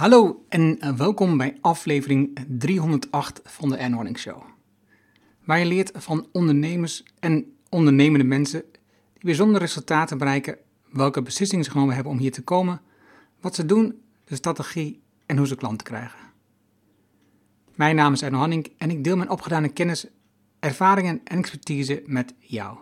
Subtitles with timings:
[0.00, 4.42] Hallo en welkom bij aflevering 308 van de Ernorning Show.
[5.44, 8.64] Waar je leert van ondernemers en ondernemende mensen
[9.12, 10.58] die bijzondere resultaten bereiken,
[10.90, 12.80] welke beslissingen ze genomen hebben om hier te komen,
[13.40, 16.18] wat ze doen, de strategie en hoe ze klanten krijgen.
[17.74, 20.06] Mijn naam is Erno Hanning en ik deel mijn opgedane kennis,
[20.60, 22.78] ervaringen en expertise met jou.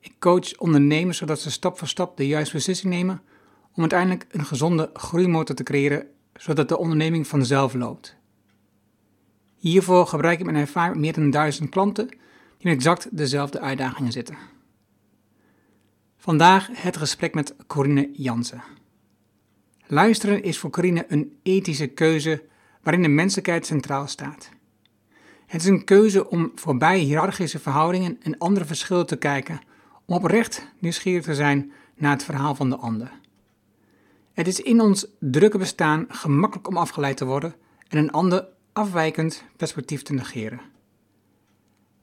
[0.00, 3.22] Ik coach ondernemers zodat ze stap voor stap de juiste beslissing nemen
[3.76, 8.16] om uiteindelijk een gezonde groeimotor te creëren, zodat de onderneming vanzelf loopt.
[9.56, 12.18] Hiervoor gebruik ik mijn ervaring met meer dan duizend klanten die
[12.58, 14.36] met exact dezelfde uitdagingen zitten.
[16.16, 18.62] Vandaag het gesprek met Corine Jansen.
[19.86, 22.44] Luisteren is voor Corine een ethische keuze
[22.82, 24.48] waarin de menselijkheid centraal staat.
[25.46, 29.60] Het is een keuze om voorbij hiërarchische verhoudingen en andere verschillen te kijken,
[30.04, 33.10] om oprecht nieuwsgierig te zijn naar het verhaal van de ander.
[34.36, 37.54] Het is in ons drukke bestaan gemakkelijk om afgeleid te worden
[37.88, 40.60] en een ander afwijkend perspectief te negeren.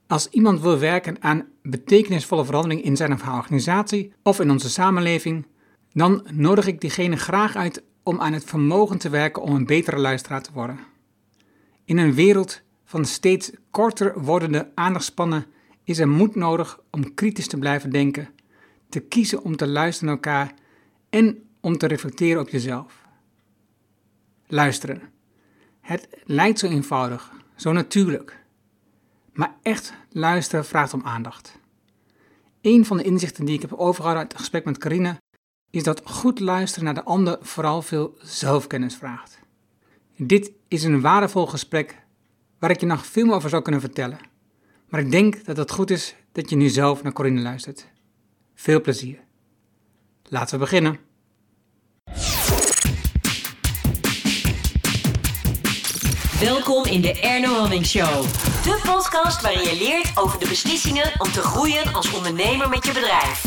[0.07, 4.69] Als iemand wil werken aan betekenisvolle verandering in zijn of haar organisatie of in onze
[4.69, 5.45] samenleving,
[5.91, 9.97] dan nodig ik diegene graag uit om aan het vermogen te werken om een betere
[9.97, 10.79] luisteraar te worden.
[11.85, 15.45] In een wereld van steeds korter wordende aandachtspannen
[15.83, 18.29] is er moed nodig om kritisch te blijven denken,
[18.89, 20.53] te kiezen om te luisteren naar elkaar
[21.09, 23.01] en om te reflecteren op jezelf.
[24.47, 25.01] Luisteren.
[25.81, 28.43] Het lijkt zo eenvoudig, zo natuurlijk.
[29.33, 31.59] Maar echt luisteren vraagt om aandacht.
[32.61, 35.17] Een van de inzichten die ik heb overgehouden uit het gesprek met Carine
[35.69, 39.39] is dat goed luisteren naar de ander vooral veel zelfkennis vraagt.
[40.17, 42.01] Dit is een waardevol gesprek
[42.59, 44.19] waar ik je nog veel meer over zou kunnen vertellen.
[44.89, 47.87] Maar ik denk dat het goed is dat je nu zelf naar Corinne luistert.
[48.53, 49.19] Veel plezier.
[50.23, 51.11] Laten we beginnen.
[56.43, 58.23] Welkom in de Erno Hamming Show.
[58.63, 62.91] De podcast waarin je leert over de beslissingen om te groeien als ondernemer met je
[62.91, 63.43] bedrijf.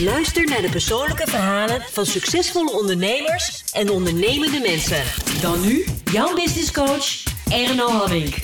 [0.00, 5.02] Luister naar de persoonlijke verhalen van succesvolle ondernemers en ondernemende mensen.
[5.40, 8.34] Dan nu jouw business coach Erno Hamming.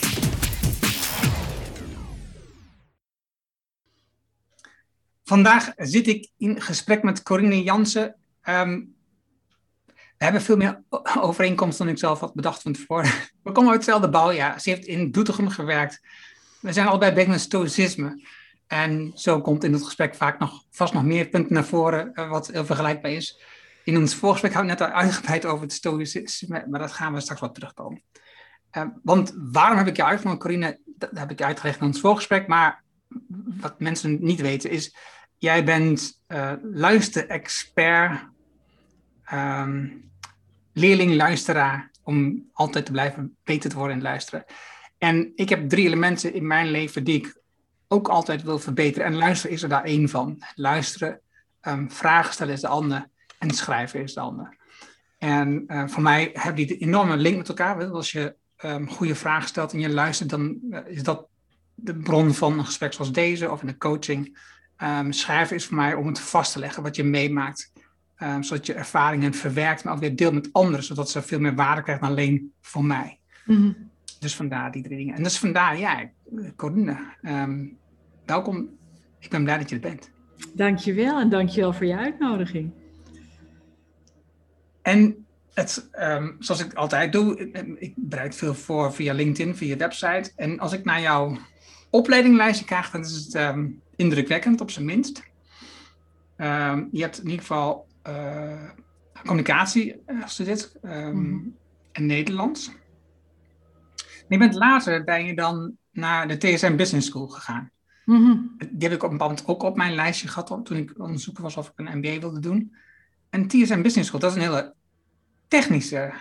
[5.24, 8.14] Vandaag zit ik in gesprek met Corinne Jansen.
[8.42, 8.80] Ehm,
[10.22, 10.82] we hebben veel meer
[11.20, 13.10] overeenkomsten dan ik zelf had bedacht van tevoren.
[13.42, 14.60] We komen uit hetzelfde bouwjaar.
[14.60, 16.00] Ze heeft in Doetinchem gewerkt.
[16.60, 18.22] We zijn allebei bezig met stoïcisme.
[18.66, 22.30] En zo komt in het gesprek vaak nog, vast nog meer punten naar voren, eh,
[22.30, 23.40] wat heel vergelijkbaar is.
[23.84, 27.40] In ons voorgesprek we net al uitgebreid over het stoïcisme, maar dat gaan we straks
[27.40, 28.02] wat terugkomen.
[28.76, 30.78] Uh, want waarom heb ik je uitgenodigd, Corine?
[30.84, 32.82] Dat heb ik uitgelegd in ons voorgesprek, maar
[33.60, 34.96] wat mensen niet weten is,
[35.38, 38.30] jij bent uh, luisterexpert,
[39.32, 40.10] um,
[40.72, 44.44] leerling, luisteraar, om altijd te blijven beter te worden in luisteren.
[44.98, 47.40] En ik heb drie elementen in mijn leven die ik
[47.88, 49.06] ook altijd wil verbeteren.
[49.06, 50.42] En luisteren is er daar één van.
[50.54, 51.20] Luisteren,
[51.62, 54.56] um, vragen stellen is de ander en schrijven is de ander.
[55.18, 57.90] En uh, voor mij hebben die een enorme link met elkaar.
[57.90, 58.34] Als je
[58.64, 61.26] um, goede vragen stelt en je luistert, dan uh, is dat
[61.74, 64.38] de bron van een gesprek zoals deze of in de coaching.
[64.82, 67.72] Um, schrijven is voor mij om het vast te leggen wat je meemaakt.
[68.22, 71.54] Um, zodat je ervaringen verwerkt, maar ook weer deelt met anderen, zodat ze veel meer
[71.54, 73.18] waarde krijgen dan alleen voor mij.
[73.44, 73.90] Mm -hmm.
[74.18, 75.14] Dus vandaar die drie dingen.
[75.14, 76.10] En dus vandaar, ja,
[76.56, 77.78] Corinne, um,
[78.26, 78.68] welkom.
[79.18, 80.10] Ik ben blij dat je er bent.
[80.54, 82.72] Dankjewel en dankjewel voor je uitnodiging.
[84.82, 90.32] En het, um, zoals ik altijd doe, ik bereid veel voor via LinkedIn, via website.
[90.36, 91.38] En als ik naar jouw
[91.90, 93.56] opleidinglijstje krijg, dan is het
[93.96, 95.22] indrukwekkend op zijn minst.
[96.36, 97.90] Um, je hebt in ieder geval
[99.24, 101.56] communicatie gestudeerd um, mm.
[101.92, 102.68] en Nederlands.
[103.98, 107.70] En je bent later ben je dan naar de TSM Business School gegaan.
[108.04, 108.54] Mm-hmm.
[108.58, 111.42] Die heb ik op een bepaald moment ook op mijn lijstje gehad toen ik onderzoeken
[111.42, 112.74] was of ik een MBA wilde doen.
[113.30, 114.74] En TSM Business School, dat is een hele
[115.48, 116.12] technische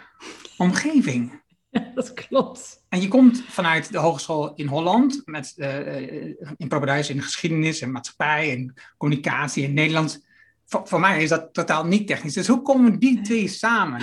[0.58, 1.32] omgeving.
[1.74, 2.86] Ja, dat klopt.
[2.90, 7.92] En je komt vanuit de hogeschool in Holland, met, uh, in Propaduis in geschiedenis en
[7.92, 10.26] maatschappij en communicatie in Nederland.
[10.72, 12.34] Voor, voor, mij is dat totaal niet technisch.
[12.34, 14.02] Dus hoe komen die twee samen?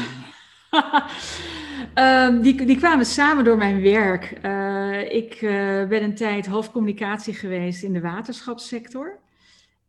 [1.95, 4.39] um, die, die kwamen samen door mijn werk.
[4.43, 5.51] Uh, ik uh,
[5.89, 9.19] ben een tijd hoofdcommunicatie geweest in de waterschapssector.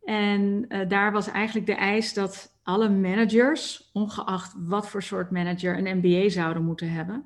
[0.04, 5.98] En daar was eigenlijk de eis dat alle managers, ongeacht wat voor soort manager, een
[5.98, 7.24] MBA zouden moeten hebben.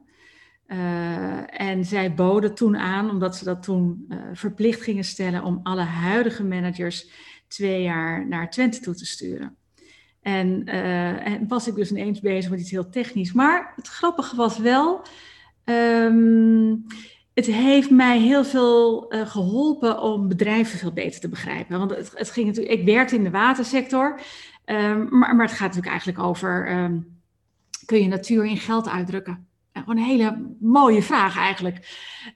[0.69, 5.61] Uh, en zij boden toen aan, omdat ze dat toen uh, verplicht gingen stellen, om
[5.63, 7.11] alle huidige managers
[7.55, 9.57] twee jaar naar Twente toe te sturen.
[10.23, 13.33] En, en, was ik dus ineens bezig met iets heel technisch.
[13.33, 15.03] Maar het grappige was wel,
[15.65, 16.75] ehm,
[17.35, 21.79] het heeft mij heel veel geholpen om bedrijven veel beter te begrijpen.
[21.79, 24.21] Want het, het ging natuurlijk, ik werkte in de watersector,
[24.67, 26.99] um, maar, maar het gaat natuurlijk eigenlijk over, ehm,
[27.87, 29.47] kun je natuur in geld uitdrukken?
[29.81, 31.77] gewoon een hele mooie vraag eigenlijk.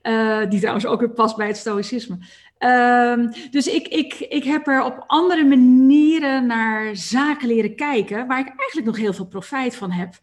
[0.03, 2.19] Uh, die trouwens ook weer past bij het stoïcisme.
[2.59, 8.41] Uh, dus ik, ik, ik heb er op andere manieren naar zaken leren kijken, waar
[8.41, 10.19] ik eigenlijk nog heel veel profijt van heb.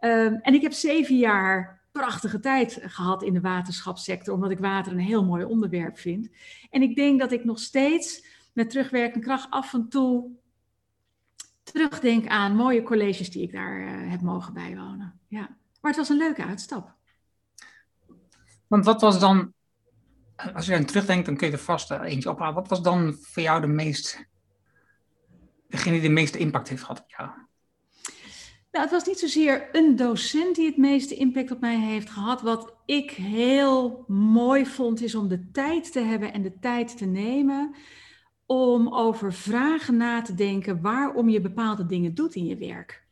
[0.00, 4.92] Uh, en ik heb zeven jaar prachtige tijd gehad in de waterschapssector, omdat ik water
[4.92, 6.28] een heel mooi onderwerp vind.
[6.70, 10.30] En ik denk dat ik nog steeds met terugwerkende kracht af en toe
[11.62, 15.20] terugdenk aan mooie colleges die ik daar uh, heb mogen bijwonen.
[15.28, 15.56] Ja.
[15.80, 16.94] Maar het was een leuke uitstap.
[18.66, 19.52] Want wat was dan,
[20.54, 22.54] als je aan terugdenkt, dan kun je er vast uh, eentje ophalen.
[22.54, 24.28] Wat was dan voor jou de meest,
[25.68, 27.28] degene die de meeste impact heeft gehad op jou?
[28.70, 32.42] Nou, het was niet zozeer een docent die het meeste impact op mij heeft gehad.
[32.42, 37.04] Wat ik heel mooi vond, is om de tijd te hebben en de tijd te
[37.04, 37.74] nemen
[38.46, 43.06] om over vragen na te denken waarom je bepaalde dingen doet in je werk.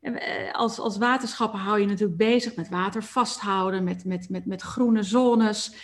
[0.00, 4.62] Eh, als, als waterschapper hou je natuurlijk bezig met water vasthouden, met, met, met, met
[4.62, 5.74] groene zones,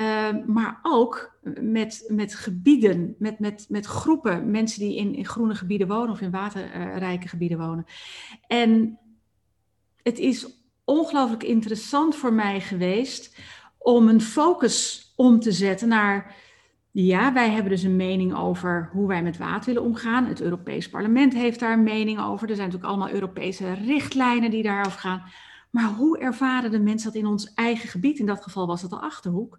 [0.00, 5.54] uh, maar ook met, met gebieden, met, met, met groepen mensen die in, in groene
[5.54, 7.84] gebieden wonen of in waterrijke gebieden wonen.
[8.46, 8.98] En
[10.02, 13.38] het is ongelooflijk interessant voor mij geweest
[13.78, 16.36] om een focus om te zetten naar
[16.90, 20.26] ja, wij hebben dus een mening over hoe wij met water willen omgaan.
[20.26, 22.48] Het Europees Parlement heeft daar een mening over.
[22.48, 25.22] Er zijn natuurlijk allemaal Europese richtlijnen die daarover gaan.
[25.70, 28.18] Maar hoe ervaren de mensen dat in ons eigen gebied?
[28.18, 29.58] In dat geval was het de achterhoek.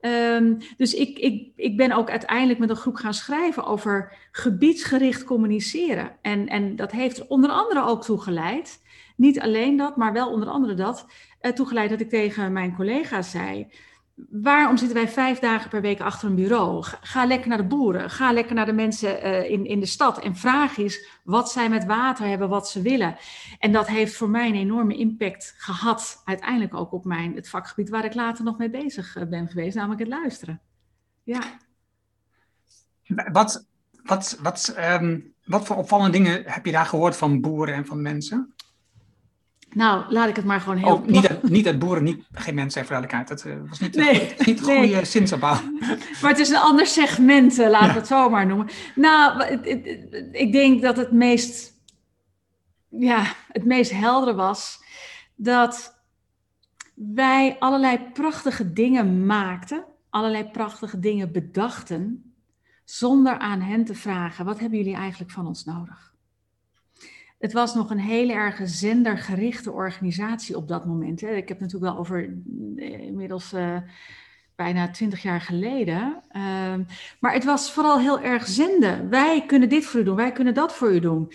[0.00, 5.24] Um, dus ik, ik, ik ben ook uiteindelijk met een groep gaan schrijven over gebiedsgericht
[5.24, 6.16] communiceren.
[6.22, 8.82] En, en dat heeft er onder andere ook toe geleid,
[9.16, 11.06] niet alleen dat, maar wel onder andere dat,
[11.42, 13.66] uh, toegeleid dat ik tegen mijn collega's zei
[14.16, 16.82] waarom zitten wij vijf dagen per week achter een bureau?
[17.00, 20.18] Ga, lekker naar de boeren, ga lekker naar de mensen uh, in, in de stad
[20.18, 23.16] en vraag eens wat zij met water hebben, wat ze willen.
[23.58, 27.88] En dat heeft voor mij een enorme impact gehad, uiteindelijk ook op mijn, het vakgebied
[27.88, 30.60] waar ik later nog mee bezig eh, ben geweest, namelijk het luisteren.
[31.22, 31.42] Ja.
[33.32, 33.66] Wat,
[34.02, 38.02] wat, wat, um, wat voor opvallende dingen heb je daar gehoord van boeren en van
[38.02, 38.54] mensen?
[39.70, 40.94] Nou, laat ik het maar gewoon heel...
[40.94, 43.28] Oh, niet, dat, niet dat boeren niet, geen mensen zijn, voor duidelijkheid.
[43.28, 44.88] Dat uh, was niet, nee, de, niet de nee.
[44.88, 45.60] goede zinsopbouw.
[46.22, 48.68] Maar het is een ander segment, uh, laten we het zo maar noemen.
[48.94, 49.42] Nou,
[50.32, 51.72] ik denk dat het meest,
[52.88, 54.84] ja, het meest heldere was
[55.34, 56.00] dat
[56.94, 62.34] wij allerlei prachtige dingen maakten, allerlei prachtige dingen bedachten,
[62.84, 66.14] zonder aan hen te vragen, wat hebben jullie eigenlijk van ons nodig?
[67.46, 71.20] Het was nog een hele erg zendergerichte organisatie op dat moment.
[71.20, 71.34] Hè.
[71.34, 72.38] Ik heb natuurlijk wel over
[72.76, 73.76] eh, inmiddels uh,
[74.54, 76.22] bijna twintig jaar geleden.
[76.32, 76.42] Uh,
[77.20, 79.08] maar het was vooral heel erg zenden.
[79.08, 81.32] Wij kunnen dit voor u doen, wij kunnen dat voor u doen.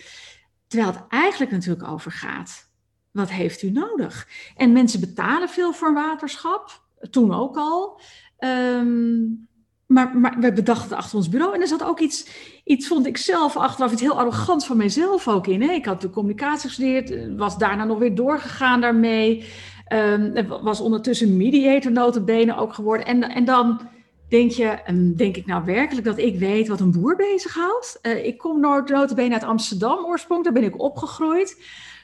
[0.66, 2.70] Terwijl het eigenlijk natuurlijk over gaat.
[3.10, 4.28] Wat heeft u nodig?
[4.56, 8.00] En mensen betalen veel voor waterschap, toen ook al.
[8.38, 9.48] Um,
[9.86, 11.54] maar, maar we bedachten het achter ons bureau.
[11.54, 12.26] En er zat ook iets,
[12.64, 15.62] iets vond ik zelf achteraf, iets heel arrogants van mijzelf ook in.
[15.62, 15.72] Hè?
[15.72, 19.44] Ik had de communicatie gestudeerd, eh, was daarna nog weer doorgegaan daarmee.
[19.92, 23.06] Um, was ondertussen mediator notabene ook geworden.
[23.06, 23.80] En, en dan
[24.28, 27.98] denk je, um, denk ik nou werkelijk dat ik weet wat een boer bezighoudt?
[28.02, 31.62] Uh, ik kom notabene uit Amsterdam oorsprong, daar ben ik opgegroeid.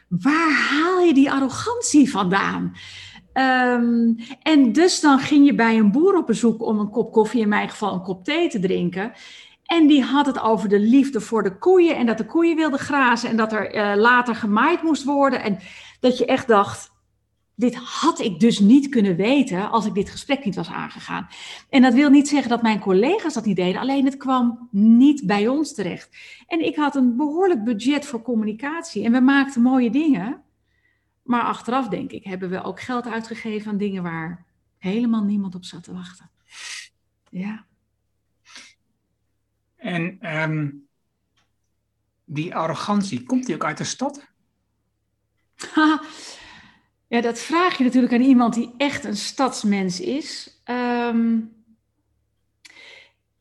[0.09, 2.73] Waar haal je die arrogantie vandaan?
[3.35, 7.40] Um, en dus dan ging je bij een boer op bezoek om een kop koffie,
[7.40, 9.12] in mijn geval een kop thee te drinken.
[9.68, 12.78] En die had het over de liefde voor de koeien en dat de koeien wilden
[12.78, 15.42] grazen en dat er uh, later gemaaid moest worden.
[15.42, 15.58] En
[16.00, 16.90] dat je echt dacht,
[17.54, 21.28] dit had ik dus niet kunnen weten als ik dit gesprek niet was aangegaan.
[21.70, 25.26] En dat wil niet zeggen dat mijn collega's dat niet deden, alleen het kwam niet
[25.26, 26.16] bij ons terecht.
[26.46, 30.42] En ik had een behoorlijk budget voor communicatie en we maakten mooie dingen.
[31.22, 34.44] Maar achteraf, denk ik, hebben we ook geld uitgegeven aan dingen waar
[34.78, 36.30] helemaal niemand op zat te wachten.
[37.30, 37.67] Ja.
[39.78, 40.88] En um,
[42.25, 44.26] die arrogantie, komt die ook uit de stad?
[47.08, 50.61] ja, dat vraag je natuurlijk aan iemand die echt een stadsmens is.
[50.64, 51.56] Um,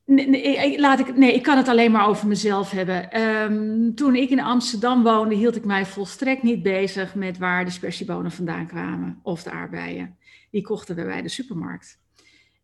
[0.08, 3.22] Nee, laat ik, nee, ik kan het alleen maar over mezelf hebben.
[3.22, 7.72] Um, toen ik in Amsterdam woonde, hield ik mij volstrekt niet bezig met waar de
[7.72, 10.18] spersiebonen vandaan kwamen of de aardbeien.
[10.52, 12.00] Die kochten we bij de supermarkt.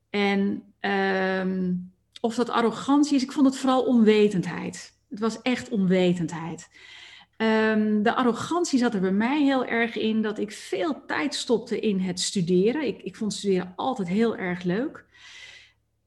[0.09, 0.63] En
[2.23, 4.97] of dat arrogantie is, ik vond het vooral onwetendheid.
[5.09, 6.69] Het was echt onwetendheid.
[7.37, 11.79] Ehm, de arrogantie zat er bij mij heel erg in dat ik veel tijd stopte
[11.79, 12.87] in het studeren.
[12.87, 15.05] Ik, ik vond studeren altijd heel erg leuk.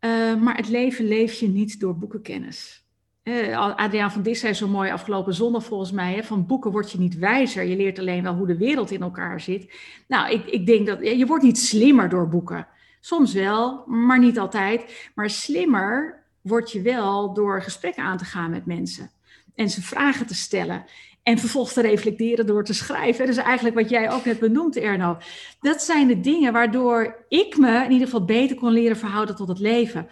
[0.00, 2.85] Uh, maar het leven leef je niet door boekenkennis.
[3.23, 6.92] Uh, Adriaan van Dis zei zo mooi afgelopen zondag volgens mij: hè, van boeken word
[6.92, 7.64] je niet wijzer.
[7.64, 9.73] Je leert alleen wel hoe de wereld in elkaar zit.
[10.08, 12.66] Nou, ik, ik denk dat je wordt niet slimmer door boeken.
[13.06, 15.10] Soms wel, maar niet altijd.
[15.14, 19.10] Maar slimmer word je wel door gesprekken aan te gaan met mensen.
[19.54, 20.84] En ze vragen te stellen.
[21.22, 23.26] En vervolgens te reflecteren door te schrijven.
[23.26, 25.18] Dat is eigenlijk wat jij ook net benoemt, Erno.
[25.60, 29.48] Dat zijn de dingen waardoor ik me in ieder geval beter kon leren verhouden tot
[29.48, 30.08] het leven.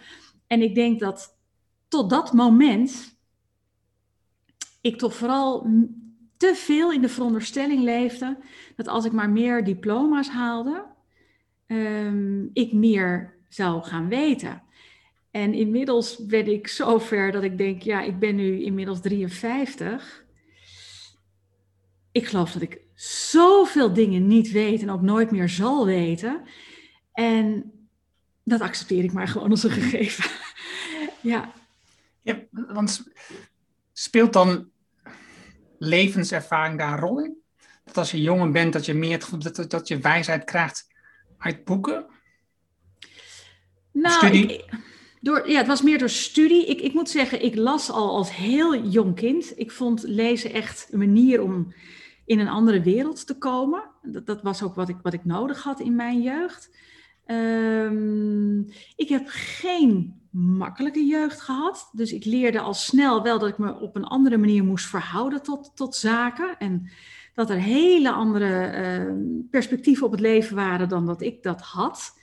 [0.47, 1.37] En ik denk dat
[1.87, 3.17] tot dat moment
[4.81, 5.67] ik toch vooral
[6.37, 8.37] te veel in de veronderstelling leefde
[8.75, 10.93] dat als ik maar meer diploma's haalde,
[11.67, 14.63] um, ik meer zou gaan weten.
[15.31, 20.25] En inmiddels ben ik zover dat ik denk, ja, ik ben nu inmiddels 53.
[22.11, 26.41] Ik geloof dat ik zoveel dingen niet weet en ook nooit meer zal weten.
[27.13, 27.71] En
[28.43, 30.31] dat accepteer ik maar gewoon als een gegeven.
[31.31, 31.51] ja.
[32.21, 32.39] ja.
[32.51, 33.03] Want
[33.93, 34.69] speelt dan
[35.77, 37.35] levenservaring daar een rol in?
[37.83, 40.87] Dat als je jonger bent, dat je meer dat, dat je wijsheid krijgt
[41.37, 42.05] uit boeken?
[43.91, 44.65] Nou, studie?
[45.21, 46.65] door, ja, het was meer door studie.
[46.65, 49.59] Ik, ik moet zeggen, ik las al als heel jong kind.
[49.59, 51.73] Ik vond lezen echt een manier om
[52.25, 53.83] in een andere wereld te komen.
[54.01, 56.69] Dat, dat was ook wat ik, wat ik nodig had in mijn jeugd.
[57.27, 61.89] Um, ik heb geen makkelijke jeugd gehad.
[61.91, 65.43] Dus ik leerde al snel wel dat ik me op een andere manier moest verhouden
[65.43, 66.57] tot, tot zaken.
[66.57, 66.89] En
[67.35, 69.13] dat er hele andere uh,
[69.49, 72.19] perspectieven op het leven waren dan dat ik dat had.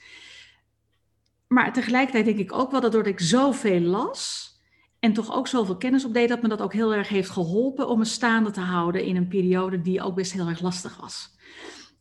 [1.47, 4.51] Maar tegelijkertijd denk ik ook wel dat doordat ik zoveel las
[4.99, 7.97] en toch ook zoveel kennis opdeed, dat me dat ook heel erg heeft geholpen om
[7.97, 11.35] me staande te houden in een periode die ook best heel erg lastig was.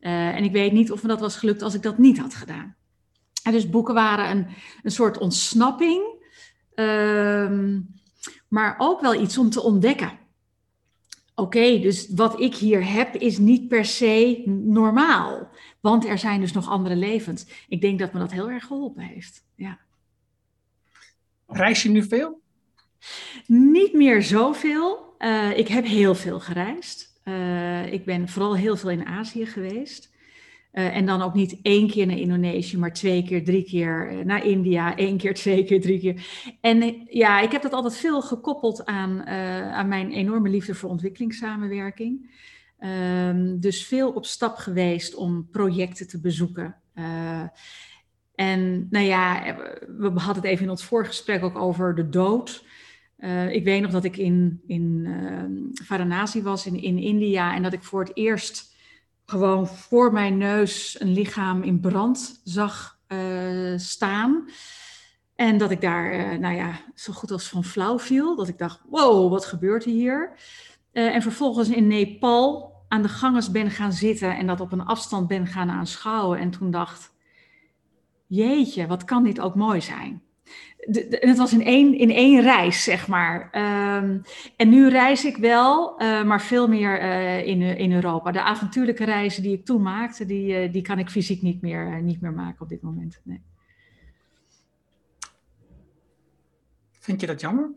[0.01, 2.35] Uh, en ik weet niet of me dat was gelukt als ik dat niet had
[2.35, 2.77] gedaan.
[3.43, 4.47] En dus boeken waren een,
[4.83, 6.03] een soort ontsnapping,
[6.75, 7.79] uh,
[8.49, 10.21] maar ook wel iets om te ontdekken
[11.35, 15.49] oké, dus wat ik hier heb is niet per se normaal.
[15.81, 17.47] Want er zijn dus nog andere levens.
[17.69, 19.45] Ik denk dat me dat heel erg geholpen heeft.
[19.55, 19.79] Ja.
[21.47, 22.41] Reis je nu veel?
[23.47, 25.15] Niet meer zoveel.
[25.19, 27.21] Uh, ik heb heel veel gereisd.
[27.25, 30.12] Uh, ik ben vooral heel veel in Azië geweest.
[30.73, 34.25] Uh, en dan ook niet één keer naar Indonesië, maar twee keer, drie keer uh,
[34.25, 34.97] naar India.
[34.97, 36.27] één keer, twee keer, drie keer.
[36.61, 39.27] En uh, ja, ik heb dat altijd veel gekoppeld aan,
[39.73, 42.41] aan mijn enorme liefde voor ontwikkelingssamenwerking.
[42.81, 46.77] Um, dus veel op stap geweest om projecten te bezoeken.
[48.35, 49.57] en nou ja,
[49.99, 52.65] we hadden het even in ons voorgesprek ook over de dood.
[53.51, 55.09] ik weet nog dat ik in, in
[55.85, 58.72] Varanasi was, in, in India, en dat ik voor het eerst
[59.33, 64.49] gewoon voor mijn neus een lichaam in brand zag uh, staan.
[65.35, 68.37] En dat ik daar, uh, nou ja, zo goed als van flauw viel.
[68.37, 70.33] Dat ik dacht, wow, wat gebeurt hier?
[70.93, 74.85] Uh, en vervolgens in Nepal aan de ganges ben gaan zitten en dat op een
[74.85, 76.39] afstand ben gaan aanschouwen.
[76.39, 77.13] En toen dacht,
[78.27, 80.23] jeetje, wat kan dit ook mooi zijn?
[81.11, 83.41] Het was in één, in één reis, zeg maar.
[83.97, 84.23] Um,
[84.57, 88.33] en nu reis ik wel, uh, maar veel meer uh, in, in Europa.
[88.33, 92.03] De avontuurlijke reizen die ik toen maakte, die, uh, die kan ik fysiek niet meer,
[92.03, 93.21] niet meer maken op dit moment.
[93.25, 93.43] Nee.
[96.99, 97.71] Vind je dat jammer?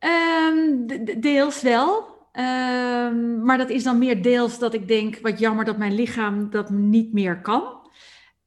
[0.00, 0.86] Um,
[1.20, 2.10] deels wel.
[2.32, 6.50] Um, maar dat is dan meer deels dat ik denk, wat jammer dat mijn lichaam
[6.50, 7.81] dat niet meer kan.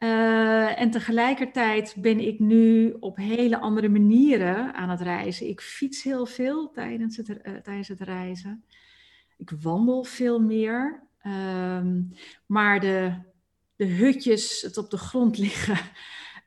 [0.05, 5.47] Uh, en tegelijkertijd ben ik nu op hele andere manieren aan het reizen.
[5.47, 8.63] Ik fiets heel veel tijdens het, uh, tijdens het reizen.
[9.37, 11.03] Ik wandel veel meer.
[11.23, 11.79] Uh,
[12.45, 13.13] maar de,
[13.75, 15.77] de hutjes, het op de grond liggen,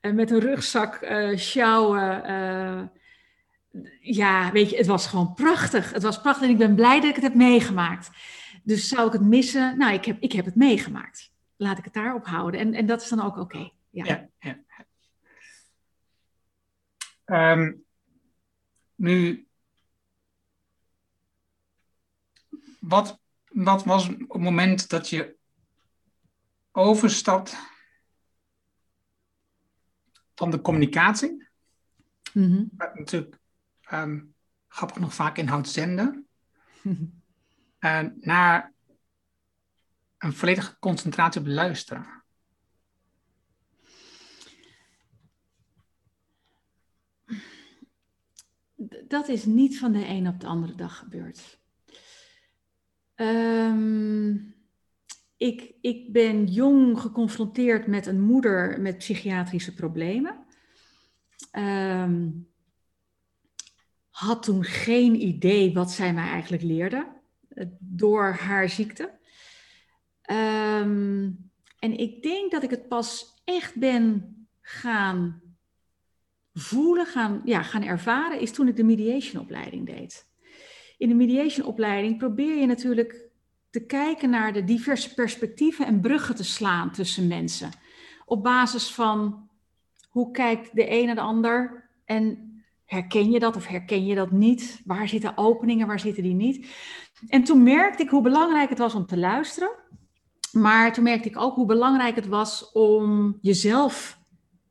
[0.03, 2.23] uh, met een rugzak sjouwen.
[4.01, 5.93] ja, weet je, het was gewoon prachtig.
[5.93, 8.11] Het was prachtig en ik ben blij dat ik het heb meegemaakt.
[8.63, 9.79] Dus zou ik het missen?
[9.79, 12.61] Nou, ik heb, ik heb het meegemaakt laat ik het daarop houden.
[12.61, 13.41] En, en dat is dan ook oké.
[13.41, 13.73] Okay.
[13.91, 14.05] Ja.
[14.05, 14.67] ja, ja.
[17.53, 17.85] Um,
[18.95, 19.47] nu,
[22.81, 25.37] wat, wat was het moment dat je
[26.73, 27.57] overstapt
[30.35, 31.49] van de communicatie?
[32.33, 32.71] Mm -hmm.
[32.95, 33.39] Natuurlijk
[33.93, 34.35] um,
[34.69, 36.29] grappig nog vaak inhoud zenden.
[37.81, 38.01] uh,
[38.31, 38.73] naar
[40.19, 42.23] een volledige concentratie op luisteren?
[49.09, 51.59] Dat is niet van de een op de andere dag gebeurd.
[53.15, 54.37] Ehm,
[55.37, 60.47] ik, ik ben jong geconfronteerd met een moeder met psychiatrische problemen.
[61.51, 62.31] Ehm,
[64.11, 67.07] had toen geen idee wat zij mij eigenlijk leerde
[67.49, 69.19] eh, door haar ziekte.
[70.29, 71.31] Ehm,
[71.79, 75.43] en ik denk dat ik het pas echt ben gaan
[76.53, 80.27] voelen, gaan, ja, gaan ervaren, is toen ik de mediation-opleiding deed.
[80.99, 83.29] In de mediation-opleiding probeer je natuurlijk
[83.71, 87.71] te kijken naar de diverse perspectieven en bruggen te slaan tussen mensen.
[88.25, 89.49] Op basis van
[90.09, 92.49] hoe kijkt de een naar de ander en
[92.85, 94.81] herken je dat of herken je dat niet?
[94.85, 96.67] Waar zitten openingen, waar zitten die niet?
[97.29, 99.78] En toen merkte ik hoe belangrijk het was om te luisteren.
[100.53, 104.21] Maar toen merkte ik ook hoe belangrijk het was om jezelf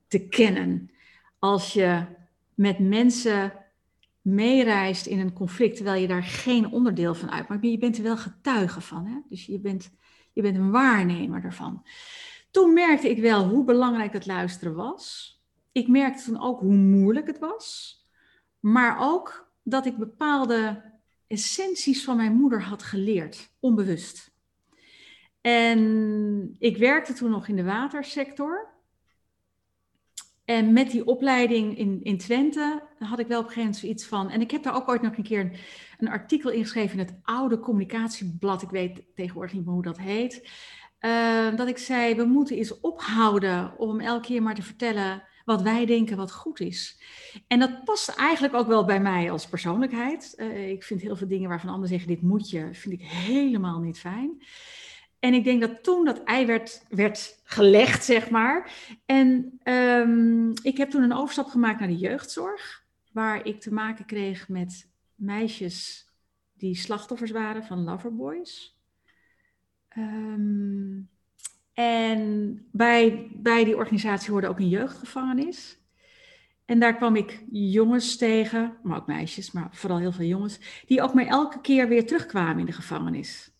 [0.08, 0.92] te kennen.
[1.40, 2.06] Als je
[2.54, 3.54] met mensen
[4.22, 8.04] meereist in een conflict, terwijl je daar geen onderdeel van uitmaakt, maar je bent er
[8.04, 9.06] wel getuige van.
[9.06, 9.20] Hè?
[9.30, 9.92] Dus je bent,
[10.34, 11.86] je bent een waarnemer ervan.
[12.52, 15.36] Toen merkte ik wel hoe belangrijk het luisteren was.
[15.72, 17.96] Ik merkte toen ook hoe moeilijk het was.
[18.60, 20.84] Maar ook dat ik bepaalde
[21.28, 24.36] essenties van mijn moeder had geleerd, onbewust.
[25.48, 28.76] En ik werkte toen nog in de watersector.
[30.46, 34.06] En met die opleiding in, in Twente had ik wel op een gegeven moment zoiets
[34.06, 34.30] van.
[34.30, 35.54] En ik heb daar ook ooit nog een keer een,
[35.98, 38.62] een artikel ingeschreven in het oude communicatieblad.
[38.62, 40.50] Ik weet tegenwoordig niet meer hoe dat heet.
[41.02, 45.62] Uh, dat ik zei: we moeten eens ophouden om elke keer maar te vertellen wat
[45.62, 47.02] wij denken wat goed is.
[47.48, 50.34] En dat past eigenlijk ook wel bij mij als persoonlijkheid.
[50.38, 53.80] Uh, ik vind heel veel dingen waarvan anderen zeggen: dit moet je, vind ik helemaal
[53.80, 54.42] niet fijn.
[55.20, 58.72] En ik denk dat toen dat ei werd, werd gelegd, zeg maar.
[59.06, 64.06] En um, ik heb toen een overstap gemaakt naar de jeugdzorg, waar ik te maken
[64.06, 66.10] kreeg met meisjes
[66.54, 68.78] die slachtoffers waren van loverboys.
[69.98, 71.10] Um,
[71.74, 75.80] en bij, bij die organisatie hoorde ook een jeugdgevangenis.
[76.66, 81.02] En daar kwam ik jongens tegen, maar ook meisjes, maar vooral heel veel jongens, die
[81.02, 83.52] ook maar elke keer weer terugkwamen in de gevangenis.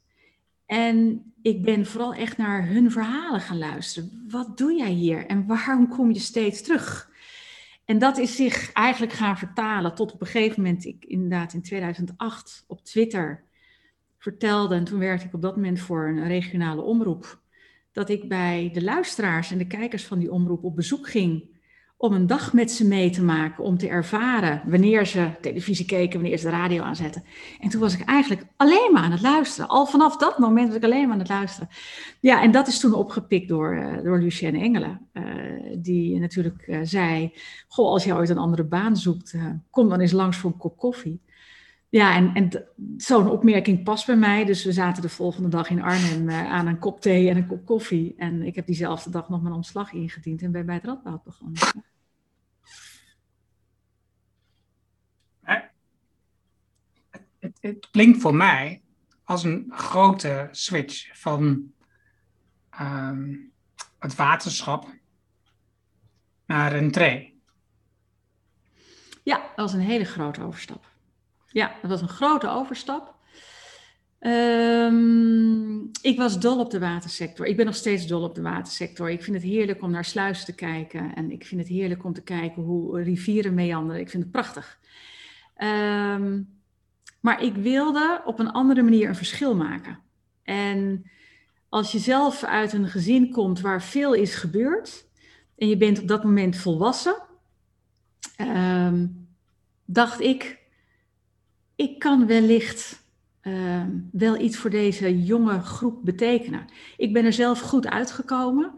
[0.68, 4.26] En ik ben vooral echt naar hun verhalen gaan luisteren.
[4.30, 7.10] Wat doe jij hier en waarom kom je steeds terug?
[7.86, 11.62] En dat is zich eigenlijk gaan vertalen tot op een gegeven moment, ik inderdaad in
[11.62, 13.44] 2008 op Twitter
[14.18, 17.42] vertelde, en toen werkte ik op dat moment voor een regionale omroep,
[17.92, 21.57] dat ik bij de luisteraars en de kijkers van die omroep op bezoek ging
[21.98, 26.20] om een dag met ze mee te maken, om te ervaren wanneer ze televisie keken,
[26.20, 27.24] wanneer ze de radio aanzetten.
[27.60, 29.70] En toen was ik eigenlijk alleen maar aan het luisteren.
[29.70, 31.70] Al vanaf dat moment was ik alleen maar aan het luisteren.
[32.20, 35.24] Ja, en dat is toen opgepikt door, uh, door Lucienne Engelen, uh,
[35.78, 37.34] die natuurlijk uh, zei,
[37.68, 39.36] goh, als je ooit een andere baan zoekt,
[39.70, 41.22] kom dan eens langs voor een kop koffie.
[41.90, 44.46] Ja, en, en zo'n opmerking past bij mij.
[44.46, 47.48] Dus we zaten de volgende dag in Arnhem uh, aan een kop thee en een
[47.48, 48.14] kop koffie.
[48.18, 51.62] En ik heb diezelfde dag nog mijn ontslag ingediend en ben bij het Radboud begonnen.
[57.40, 58.82] Het, het, klinkt voor mij
[59.24, 61.72] als een grote switch van
[62.82, 63.52] um,
[64.00, 64.96] het waterschap
[66.46, 67.34] naar een tray.
[69.24, 70.87] Ja, dat was een hele grote overstap.
[71.48, 73.16] Ja, dat was een grote overstap.
[74.20, 77.46] Um, ik was dol op de watersector.
[77.46, 79.10] Ik ben nog steeds dol op de watersector.
[79.10, 81.16] Ik vind het heerlijk om naar sluizen te kijken.
[81.16, 84.02] En ik vind het heerlijk om te kijken hoe rivieren meanderen.
[84.02, 84.80] Ik vind het prachtig.
[85.58, 86.56] Um,
[87.20, 90.00] maar ik wilde op een andere manier een verschil maken.
[90.44, 91.12] En
[91.70, 95.06] als je zelf uit een gezin komt waar veel is gebeurd.
[95.58, 97.16] En je bent op dat moment volwassen.
[98.42, 99.28] Um,
[99.86, 100.60] dacht ik,
[101.78, 103.06] ik kan wellicht
[103.44, 106.66] uh, wel iets voor deze jonge groep betekenen.
[106.98, 108.74] Ik ben er zelf goed uitgekomen,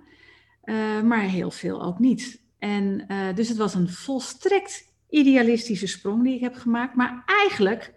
[0.63, 2.41] uh, maar heel veel ook niet.
[2.59, 6.95] En uh, dus het was een volstrekt idealistische sprong die ik heb gemaakt.
[6.95, 7.93] Maar eigenlijk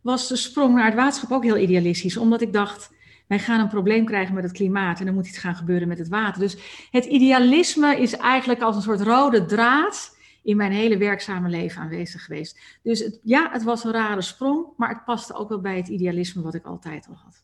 [0.00, 2.90] was de sprong naar het waterschap ook heel idealistisch, omdat ik dacht.
[3.26, 5.98] Wij gaan een probleem krijgen met het klimaat en er moet iets gaan gebeuren met
[5.98, 6.40] het water.
[6.40, 6.56] Dus
[6.90, 10.11] het idealisme is eigenlijk als een soort rode draad
[10.42, 12.58] in mijn hele werkzame leven aanwezig geweest.
[12.82, 15.88] Dus het, ja, het was een rare sprong, maar het paste ook wel bij het
[15.88, 17.42] idealisme wat ik altijd al had.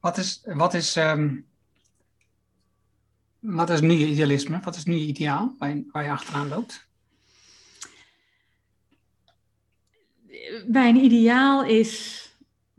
[0.00, 1.46] Wat is, wat is, um,
[3.38, 4.60] wat is nu je idealisme?
[4.60, 6.88] Wat is nu je ideaal waar je, waar je achteraan loopt?
[10.66, 12.19] Mijn ideaal is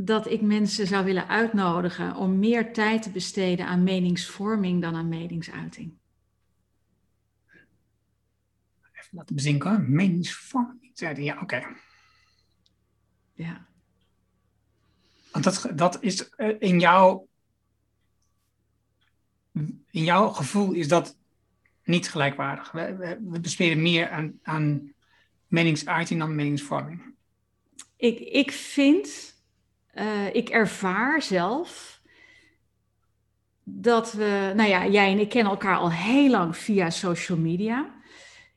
[0.05, 5.09] dat ik mensen zou willen uitnodigen om meer tijd te besteden aan meningsvorming dan aan
[5.09, 5.93] meningsuiting.
[8.93, 9.93] Even laten bezinken.
[9.93, 11.23] Meningsvorming, zei hij.
[11.23, 11.43] Ja, oké.
[11.43, 11.75] Okay.
[13.33, 13.67] Ja.
[15.31, 17.27] Want dat, dat is eh, in jouw,
[19.91, 21.17] in jouw gevoel is dat
[21.83, 22.71] niet gelijkwaardig.
[22.71, 24.93] We, we, we besteden meer aan, aan
[25.47, 27.15] meningsuiting dan meningsvorming.
[27.95, 29.30] Ik, ik vind,
[29.95, 32.01] uh, ik ervaar zelf
[33.63, 37.99] dat we, nou ja, jij en ik kennen elkaar al heel lang via social media.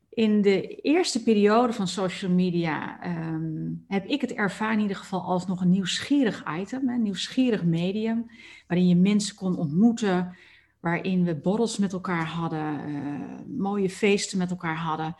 [0.09, 5.20] In de eerste periode van social media um, heb ik het ervaren in ieder geval
[5.20, 8.31] als nog een nieuwsgierig item, een nieuwsgierig medium,
[8.66, 10.37] waarin je mensen kon ontmoeten,
[10.81, 15.16] waarin we borrels met elkaar hadden, uh, mooie feesten met elkaar hadden.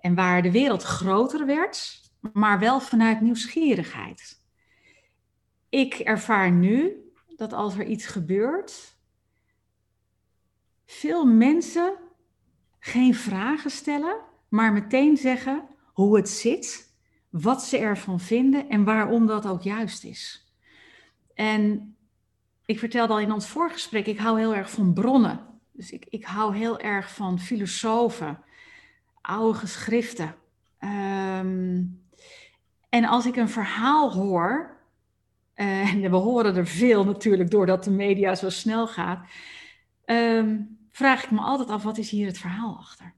[0.00, 2.00] En waar de wereld groter werd,
[2.32, 4.43] maar wel vanuit nieuwsgierigheid.
[5.74, 6.92] Ik ervaar nu
[7.36, 8.96] dat als er iets gebeurt,
[10.84, 11.96] veel mensen
[12.78, 14.16] geen vragen stellen,
[14.48, 16.94] maar meteen zeggen hoe het zit,
[17.30, 20.52] wat ze ervan vinden en waarom dat ook juist is.
[21.34, 21.94] En
[22.64, 25.40] ik vertelde al in ons voorgesprek, ik hou heel erg van bronnen.
[25.72, 28.44] Dus ik, ik hou heel erg van filosofen,
[29.20, 30.34] oude geschriften.
[30.80, 32.02] Um,
[32.88, 34.74] en als ik een verhaal hoor,
[35.54, 39.26] en we horen er veel natuurlijk doordat de media zo snel gaat,
[40.06, 43.14] um, vraag ik me altijd af, wat is hier het verhaal achter?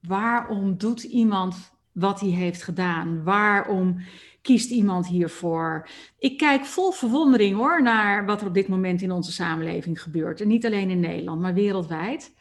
[0.00, 3.22] Waarom doet iemand wat hij heeft gedaan?
[3.24, 3.96] Waarom
[4.42, 5.88] kiest iemand hiervoor?
[6.18, 10.40] Ik kijk vol verwondering hoor naar wat er op dit moment in onze samenleving gebeurt.
[10.40, 12.34] En niet alleen in Nederland, maar wereldwijd.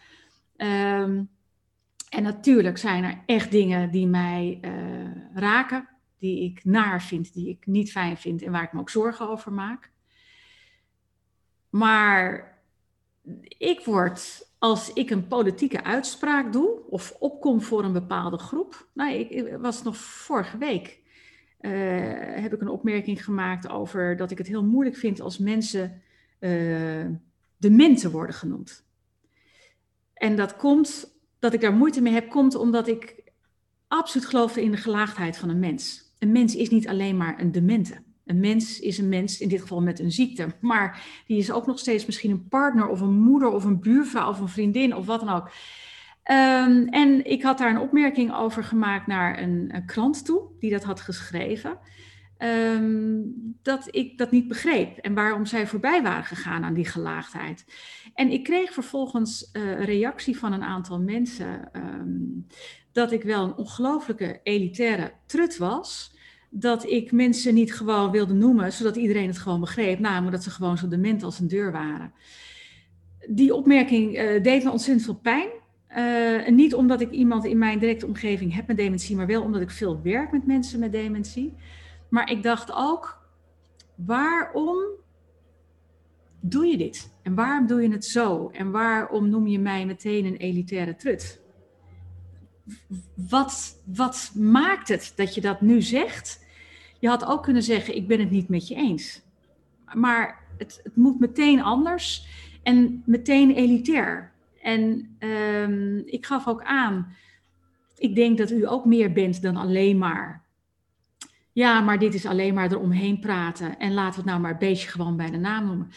[0.58, 1.30] Um,
[2.10, 4.72] en natuurlijk zijn er echt dingen die mij uh,
[5.34, 5.88] raken,
[6.24, 9.30] die ik naar vind, die ik niet fijn vind en waar ik me ook zorgen
[9.30, 9.92] over maak.
[11.70, 12.54] Maar
[13.48, 18.88] ik word, als ik een politieke uitspraak doe of opkom voor een bepaalde groep.
[18.94, 21.02] Nou, ik, was nog vorige week.
[21.60, 21.72] Uh,
[22.42, 26.02] heb ik een opmerking gemaakt over dat ik het heel moeilijk vind als mensen
[26.40, 27.06] uh,
[27.58, 28.86] dementen worden genoemd.
[30.14, 33.24] En dat komt, dat ik daar moeite mee heb, komt omdat ik
[33.88, 37.52] absoluut geloof in de gelaagdheid van een mens een mens is niet alleen maar een
[37.52, 38.02] demente.
[38.26, 41.68] Een mens is een mens, in dit geval met een ziekte, maar die is ook
[41.68, 45.06] nog steeds misschien een partner of een moeder of een buurvrouw of een vriendin of
[45.06, 45.52] wat dan ook.
[46.32, 50.84] Um, en ik had daar een opmerking over gemaakt naar een, krant toe, die dat
[50.84, 51.78] had geschreven.
[52.38, 57.66] Um, dat ik dat niet begreep en waarom zij voorbij waren gegaan aan die gelaagdheid.
[58.14, 62.48] En ik kreeg vervolgens uh, reactie van een aantal mensen um,
[62.92, 66.13] dat ik wel een ongelooflijke elitaire trut was
[66.56, 70.50] dat ik mensen niet gewoon wilde noemen, zodat iedereen het gewoon begreep, namelijk dat ze
[70.50, 72.14] gewoon zo dement als een deur waren.
[73.30, 75.48] Die opmerking uh, deed me ontzettend veel pijn.
[75.98, 79.62] Uh, niet omdat ik iemand in mijn directe omgeving heb met dementie, maar wel omdat
[79.62, 81.54] ik veel werk met mensen met dementie.
[82.10, 83.28] Maar ik dacht ook,
[83.96, 84.78] waarom
[86.40, 87.12] doe je dit?
[87.22, 88.50] En waarom doe je het zo?
[88.54, 91.42] En waarom noem je mij meteen een elitaire trut?
[93.30, 96.43] Wat, wat maakt het dat je dat nu zegt?
[97.04, 99.22] Je had ook kunnen zeggen, ik ben het niet met je eens.
[99.94, 102.28] Maar het, het moet meteen anders
[102.62, 104.32] en meteen elitair.
[104.62, 107.16] En um, ik gaf ook aan,
[107.98, 110.44] ik denk dat u ook meer bent dan alleen maar.
[111.52, 113.80] Ja, maar dit is alleen maar eromheen praten.
[113.80, 115.92] En laten we het nou maar een beetje gewoon bij de naam noemen.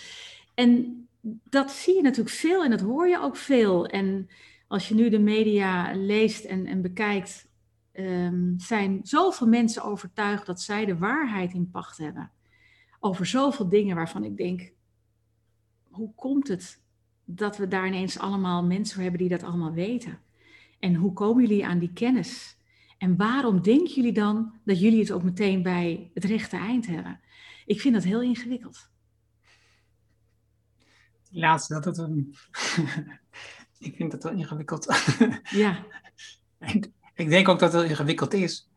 [0.54, 1.00] En
[1.44, 3.86] dat zie je natuurlijk veel en dat hoor je ook veel.
[3.86, 4.28] En
[4.68, 7.45] als je nu de media leest en, en bekijkt,
[7.98, 12.30] um, zijn zoveel mensen overtuigd dat zij de waarheid in pacht hebben.
[13.00, 14.72] Over zoveel dingen waarvan ik denk,
[15.88, 16.82] hoe komt het
[17.24, 20.18] dat we daar ineens allemaal mensen hebben die dat allemaal weten?
[20.78, 22.56] En hoe komen jullie aan die kennis?
[22.98, 27.20] En waarom denken jullie dan dat jullie het ook meteen bij het rechte eind hebben?
[27.66, 28.90] Ik vind dat heel ingewikkeld.
[31.30, 32.34] Laatste, dat het een.
[33.78, 34.86] ik vind dat wel ingewikkeld.
[35.50, 35.86] ja.
[37.16, 38.68] ik denk ook dat het ingewikkeld is.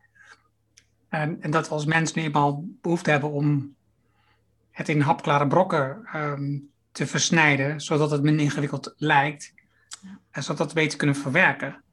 [1.10, 3.75] En, en dat we als mensen nu eenmaal behoefte hebben om
[4.71, 9.54] het in hapklare brokken um, te versnijden, zodat het minder ingewikkeld lijkt.
[10.02, 10.19] Ja.
[10.32, 11.84] En zodat we beter kunnen verwerken.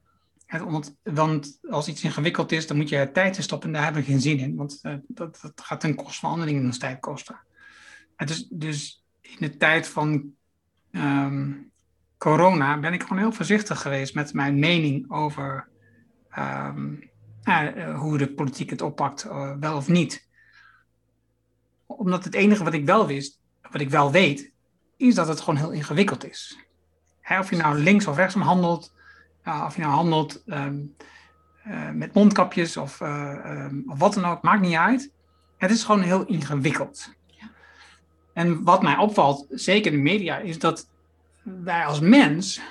[0.47, 4.01] want, want, als iets ingewikkeld is, dan moet je tijd in stoppen en daar hebben
[4.01, 4.55] we geen zin in.
[4.55, 7.39] Want uh, dat, dat, gaat ten koste van andere dingen ons tijd kosten.
[8.15, 10.33] dus, dus in de tijd van
[10.91, 11.71] um,
[12.17, 15.67] corona ben ik gewoon heel voorzichtig geweest met mijn mening over
[16.37, 17.09] um,
[17.43, 20.27] uh, hoe de politiek het oppakt, uh, wel of niet.
[21.85, 23.39] Omdat het enige wat ik wel wist,
[23.71, 24.51] wat ik wel weet,
[24.97, 26.57] is dat het gewoon heel ingewikkeld is.
[27.21, 28.93] Hè, of je nou links of rechtsom handelt,
[29.45, 30.95] of je nou handelt um,
[31.67, 35.11] uh, met mondkapjes of, um, of, wat dan ook, maakt niet uit.
[35.57, 37.13] het is gewoon heel ingewikkeld.
[37.25, 37.49] Ja.
[38.33, 40.89] En wat mij opvalt, zeker in de media, is dat
[41.43, 42.61] wij als mens,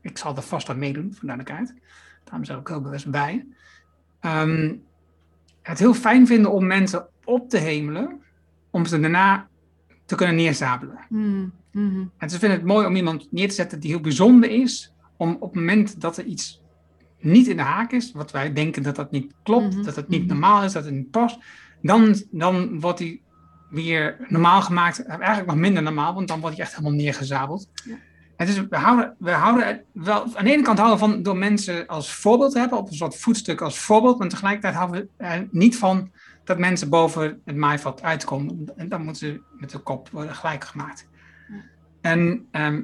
[0.00, 1.74] ik zal er vast aan meedoen, voor duidelijkheid,
[2.30, 3.46] daarom ik ook heel bewust bij,
[4.20, 4.74] ehm,
[5.62, 8.22] het heel fijn vinden om mensen op te hemelen,
[8.70, 9.48] om ze daarna
[10.04, 10.98] te kunnen neerzabelen.
[11.08, 12.04] Mm, mhm.
[12.18, 15.36] En ze vinden het mooi om iemand neer te zetten die heel bijzonder is, om
[15.40, 16.62] op het moment dat er iets
[17.18, 20.08] niet in de haak is, wat wij denken dat dat niet klopt, Mhm, dat het
[20.08, 21.38] niet normaal is, dat het niet past,
[21.82, 23.20] dan, dan wordt hij
[23.70, 27.68] weer normaal gemaakt, eigenlijk nog minder normaal, want dan wordt hij echt helemaal neergezabeld.
[27.84, 27.96] Ja.
[28.40, 31.22] Het is, we houden, we houden het wel, aan de ene kant houden we van
[31.22, 35.00] door mensen als voorbeeld te hebben, op een soort voetstuk als voorbeeld, maar tegelijkertijd houden
[35.00, 36.10] we er niet van
[36.44, 38.72] dat mensen boven het maaiveld uitkomen.
[38.76, 41.08] En dan moeten ze met de kop worden gelijk gemaakt.
[42.00, 42.82] En, ehm,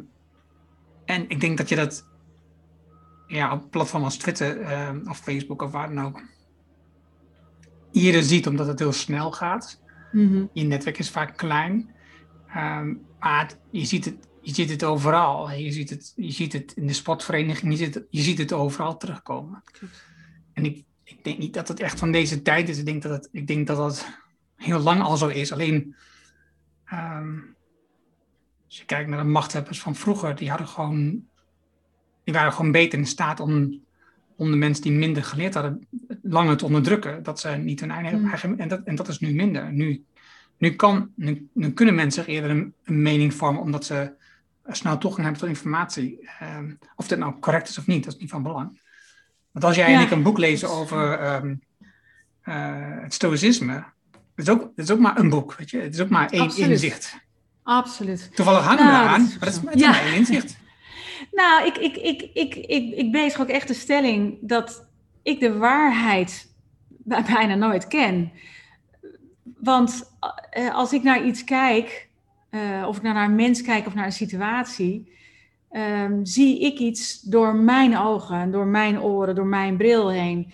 [1.05, 2.07] en ik denk dat je dat
[3.27, 6.23] ja, op platformen als Twitter ehm, of Facebook of waar dan ook
[7.93, 9.81] eerder ziet, omdat het heel snel gaat.
[10.13, 10.45] Mhm.
[10.53, 11.91] Je netwerk is vaak klein,
[12.49, 15.51] ehm, maar het- je, ziet het, je ziet het overal.
[15.51, 18.53] Je ziet het, je ziet het in de sportvereniging, je ziet het, je ziet het
[18.53, 19.63] overal terugkomen.
[20.53, 22.79] En ik, ik denk niet dat het echt van deze tijd is.
[22.79, 24.21] Ik denk dat het, ik denk dat het
[24.57, 25.53] heel lang al zo is.
[25.53, 25.95] Alleen,
[26.85, 27.39] ehm,
[28.67, 31.25] als je kijkt naar de machthebbers van vroeger, die hadden gewoon,
[32.25, 33.81] die waren gewoon beter in staat om,
[34.37, 35.87] om de mensen die minder geleerd hadden,
[36.23, 37.23] langer te onderdrukken.
[37.23, 38.59] Dat ze niet hun eigen, Mm.
[38.59, 39.73] en, dat, en dat is nu minder.
[39.73, 40.05] Nu,
[40.59, 44.25] nu, kan, nu, nu kunnen mensen zich eerder een, een mening vormen omdat ze
[44.69, 46.29] snel toegang hebben tot informatie.
[46.41, 48.81] Ehm, of dat nou correct is of niet, dat is niet van belang.
[49.53, 49.97] Want als jij Ja.
[49.99, 51.55] en ik een boek lezen over ehm,
[52.43, 53.73] eh, het stoïcisme,
[54.35, 55.79] het is, ook, het is ook maar een boek, weet je.
[55.81, 56.71] Het is ook maar één Absoluut.
[56.71, 57.19] inzicht.
[57.63, 58.31] Absoluut.
[58.37, 60.57] Toevallig hangen we Nou, eraan, dat is maar het is, maar één inzicht.
[61.33, 64.89] Nou, ik, ik, ik, ik, ik, ik bezig ook echt de stelling dat
[65.23, 66.55] ik de waarheid
[66.89, 68.33] bij- bijna nooit ken.
[69.61, 70.13] Want
[70.51, 72.06] eh, als ik naar iets kijk,
[72.57, 75.13] eh, of ik nou naar een mens kijk of naar een situatie,
[75.71, 80.53] ehm, zie ik iets door mijn ogen, door mijn oren, door mijn bril heen.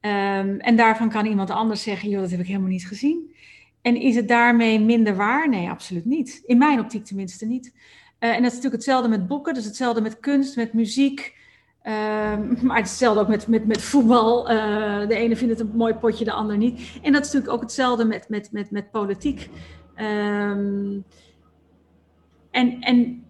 [0.00, 3.34] Ehm, en daarvan kan iemand anders zeggen, joh, dat heb ik helemaal niet gezien.
[3.82, 5.48] En is het daarmee minder waar?
[5.48, 6.42] Nee, absoluut niet.
[6.46, 7.74] In mijn optiek tenminste niet.
[8.18, 11.36] Eh, en dat is natuurlijk hetzelfde met boeken, dus hetzelfde met kunst, met muziek.
[11.82, 14.48] Ehm, maar hetzelfde ook met, met, met voetbal.
[14.48, 16.80] Eh, de ene vindt het een mooi potje, de ander niet.
[17.02, 19.48] En dat is natuurlijk ook hetzelfde met, met, met, met politiek.
[19.94, 20.98] Ehm,
[22.50, 23.24] en, en,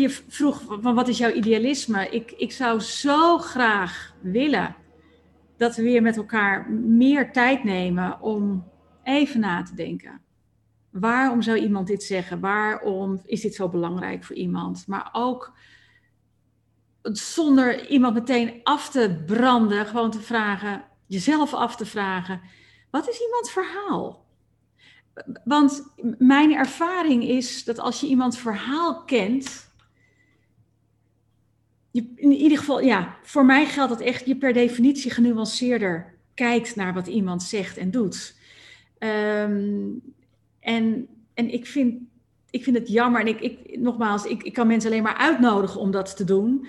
[0.00, 2.08] je vroeg van wat is jouw idealisme?
[2.08, 4.76] Ik, ik zou zo graag willen
[5.56, 8.70] dat we weer met elkaar meer tijd nemen om
[9.02, 10.20] even na te denken.
[10.90, 12.40] Waarom zou iemand dit zeggen?
[12.40, 14.86] Waarom is dit zo belangrijk voor iemand?
[14.86, 15.52] Maar ook
[17.02, 22.40] zonder iemand meteen af te branden, gewoon te vragen, jezelf af te vragen:
[22.90, 24.24] wat is iemands verhaal?
[25.44, 29.70] Want mijn ervaring is dat als je iemands verhaal kent,
[31.90, 36.76] je, in ieder geval, ja, voor mij geldt dat echt, je per definitie genuanceerder kijkt
[36.76, 38.36] naar wat iemand zegt en doet.
[38.98, 39.88] Ehm,
[40.60, 42.02] en, en ik vind,
[42.50, 43.20] ik vind het jammer.
[43.20, 46.66] En ik, ik, nogmaals, ik, ik kan mensen alleen maar uitnodigen om dat te doen.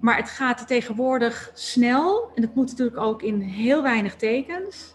[0.00, 2.30] Maar het gaat tegenwoordig snel.
[2.34, 4.94] En dat moet natuurlijk ook in heel weinig tekens.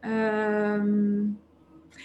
[0.00, 1.24] Ehm,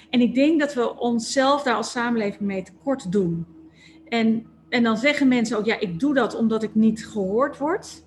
[0.10, 3.46] en ik denk dat we onszelf daar als samenleving mee tekort doen.
[4.08, 8.06] En, en dan zeggen mensen ook, ja, ik doe dat omdat ik niet gehoord word.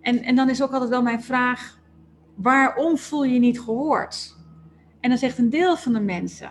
[0.00, 1.80] En, en dan is ook altijd wel mijn vraag,
[2.34, 4.36] waarom voel je je niet gehoord?
[5.00, 6.50] En dan zegt een deel van de mensen,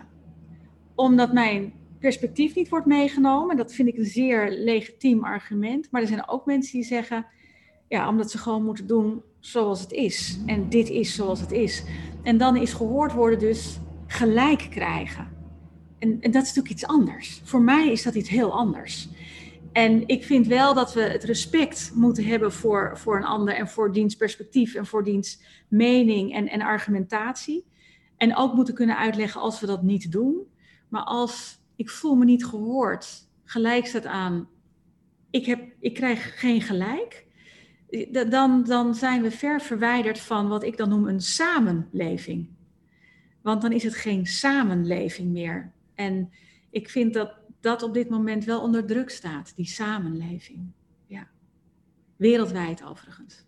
[0.94, 3.56] omdat mijn perspectief niet wordt meegenomen.
[3.56, 5.90] Dat vind ik een zeer legitiem argument.
[5.90, 7.26] Maar er zijn ook mensen die zeggen,
[7.94, 10.38] ja, omdat ze gewoon moeten doen zoals het is.
[10.46, 11.84] En dit is zoals het is.
[12.22, 15.28] En dan is gehoord worden dus gelijk krijgen.
[15.98, 17.40] En, en dat is natuurlijk iets anders.
[17.44, 19.08] Voor mij is dat iets heel anders.
[19.72, 23.68] En ik vind wel dat we het respect moeten hebben voor, voor een ander en
[23.68, 27.66] voor diens perspectief en voor diens mening en, en argumentatie.
[28.16, 30.46] En ook moeten kunnen uitleggen als we dat niet doen.
[30.88, 34.48] Maar als ik voel me niet gehoord, gelijk staat aan,
[35.30, 37.23] ik, heb, ik krijg geen gelijk,
[38.28, 42.48] dan, dan zijn we ver verwijderd van wat ik dan noem een samenleving.
[43.42, 45.72] Want dan is het geen samenleving meer.
[45.94, 46.30] En
[46.70, 50.72] ik vind dat dat op dit moment wel onder druk staat, die samenleving.
[51.06, 51.26] Ja.
[52.16, 53.44] Wereldwijd overigens.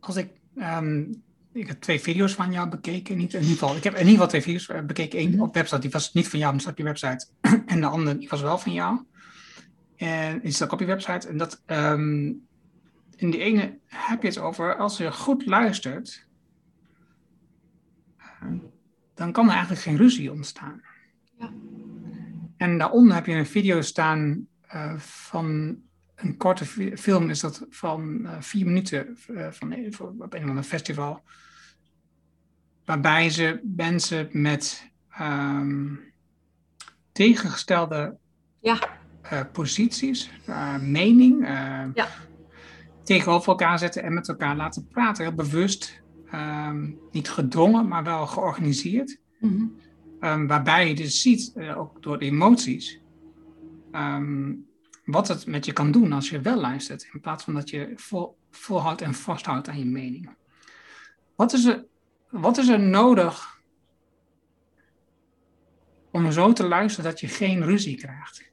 [0.00, 1.04] Als ik, ehm,
[1.52, 4.12] ik heb twee video's van jou bekeken, niet, in ieder geval, ik heb in ieder
[4.12, 5.18] geval twee video's eh, bekeken.
[5.20, 5.40] Eén Mhm.
[5.40, 7.26] op website, die was niet van jou, maar staat op je website.
[7.66, 9.00] en de andere, die was wel van jou.
[9.96, 11.28] En op je website.
[11.28, 12.32] En dat, ehm,
[13.16, 16.26] in die ene heb je het over, als je goed luistert,
[18.16, 18.52] eh,
[19.14, 20.82] dan kan er eigenlijk geen ruzie ontstaan.
[21.38, 21.52] Ja.
[22.56, 25.78] En daaronder heb je een video staan uh, van
[26.14, 29.16] een korte film, is dat van uh, vier minuten
[29.50, 29.72] van,
[30.18, 31.22] op een of ander festival.
[32.84, 36.00] Waarbij ze mensen met um,
[37.12, 38.16] tegengestelde
[38.60, 39.02] ja.
[39.52, 40.30] Posities,
[40.80, 41.46] mening,
[41.94, 42.08] ja.
[43.02, 45.24] tegenover elkaar zetten en met elkaar laten praten.
[45.24, 46.02] Heel bewust,
[46.34, 49.18] um, niet gedwongen, maar wel georganiseerd.
[49.38, 49.76] -hmm.
[50.20, 53.00] um, waarbij je dus ziet, ook door de emoties,
[55.04, 57.92] wat het met je kan doen als je wel luistert, in plaats van dat je
[57.96, 60.30] vol, volhoudt en vasthoudt aan je mening.
[61.36, 61.84] Wat is er,
[62.30, 63.60] wat is er nodig
[66.10, 68.52] om zo te luisteren dat je geen ruzie krijgt?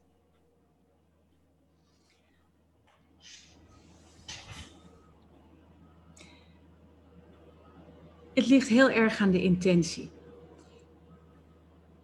[8.41, 10.11] Het ligt heel erg aan de intentie.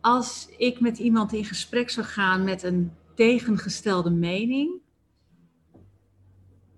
[0.01, 4.81] Als ik met iemand in gesprek zou gaan met een tegengestelde mening.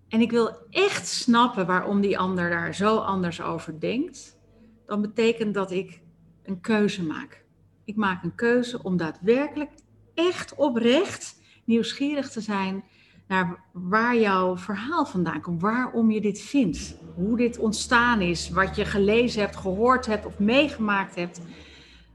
[0.08, 4.38] En ik wil echt snappen waarom die ander daar zo anders over denkt.
[4.86, 6.02] Dan betekent dat ik
[6.44, 7.46] een keuze maak.
[7.86, 9.72] Ik maak een keuze om daadwerkelijk
[10.14, 12.84] echt oprecht nieuwsgierig te zijn
[13.30, 18.76] naar waar jouw verhaal vandaan komt, waarom je dit vindt, hoe dit ontstaan is, wat
[18.76, 21.42] je gelezen hebt, gehoord hebt of meegemaakt hebt,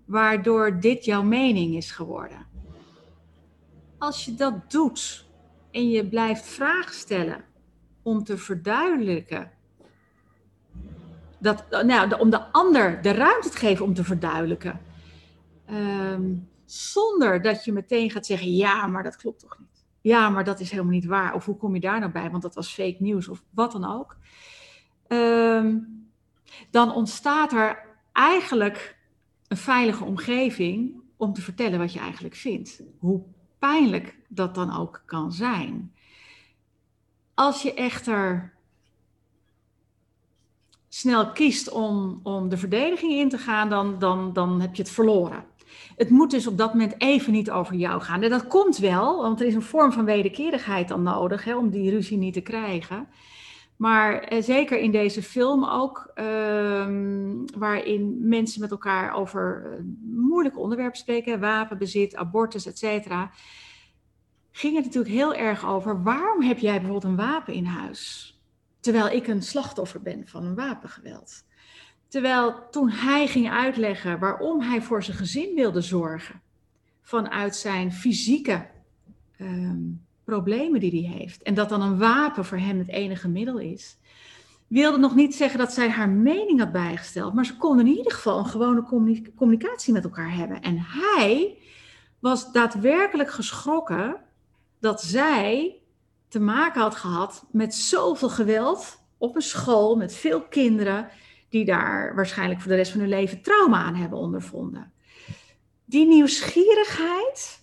[0.05, 2.53] waardoor dit jouw mening is geworden
[4.05, 5.27] als je dat doet
[5.71, 7.45] en je blijft vragen stellen
[8.03, 9.51] om te verduidelijken,
[11.39, 14.81] dat, nou, om de ander de ruimte te geven om te verduidelijken,
[15.67, 19.74] ehm, zonder dat je meteen gaat zeggen, ja, maar dat klopt toch niet.
[20.05, 21.35] Ja, maar dat is helemaal niet waar.
[21.35, 22.31] Of hoe kom je daar nou bij?
[22.31, 24.17] Want dat was fake nieuws of wat dan ook.
[25.07, 25.79] Ehm,
[26.71, 28.99] dan ontstaat er eigenlijk
[29.49, 32.83] een veilige omgeving om te vertellen wat je eigenlijk vindt.
[32.99, 33.23] Hoe
[33.59, 35.95] pijnlijk dat dan ook kan zijn.
[37.35, 38.53] Als je echter
[40.89, 44.93] snel kiest om, om de verdediging in te gaan, dan, dan, dan heb je het
[44.93, 45.45] verloren.
[45.97, 48.23] Het moet dus op dat moment even niet over jou gaan.
[48.23, 51.71] En dat komt wel, want er is een vorm van wederkerigheid dan nodig hè, om
[51.71, 53.09] die ruzie niet te krijgen.
[53.77, 60.59] Maar eh, zeker in deze film ook, ehm, waarin mensen met elkaar over uh, moeilijke
[60.59, 63.31] onderwerpen spreken, wapenbezit, abortus, et cetera,
[64.51, 68.33] ging het natuurlijk heel erg over waarom heb jij bijvoorbeeld een wapen in huis?
[68.81, 71.45] Terwijl ik een slachtoffer ben van een wapengeweld.
[72.15, 76.41] Terwijl toen hij ging uitleggen waarom hij voor zijn gezin wilde zorgen,
[77.03, 78.67] vanuit zijn fysieke
[79.37, 79.83] ehm,
[80.25, 81.43] problemen die hij heeft.
[81.43, 83.97] En dat dan een wapen voor hem het enige middel is.
[84.67, 88.13] Wilde nog niet zeggen dat zij haar mening had bijgesteld, maar ze konden in ieder
[88.13, 88.85] geval een gewone
[89.37, 90.61] communicatie met elkaar hebben.
[90.61, 91.59] En hij
[92.19, 94.17] was daadwerkelijk geschrokken
[94.79, 95.77] dat zij
[96.29, 101.09] te maken had gehad met zoveel geweld op een school met veel kinderen
[101.55, 104.93] die daar waarschijnlijk voor de rest van hun leven trauma aan hebben ondervonden.
[105.85, 107.61] Die nieuwsgierigheid,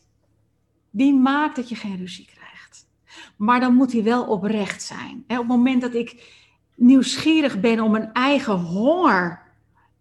[0.90, 2.88] die maakt dat je geen ruzie krijgt.
[3.36, 5.24] Maar dan moet hij wel oprecht zijn.
[5.28, 6.40] Op het moment dat ik
[6.76, 9.42] nieuwsgierig ben om mijn eigen honger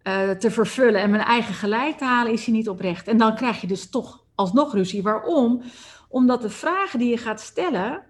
[0.03, 3.07] uh, te vervullen en mijn eigen gelijk te halen, is hij niet oprecht.
[3.07, 5.01] En dan krijg je dus toch alsnog ruzie.
[5.01, 5.61] Waarom?
[6.09, 8.03] Omdat de vragen die je gaat stellen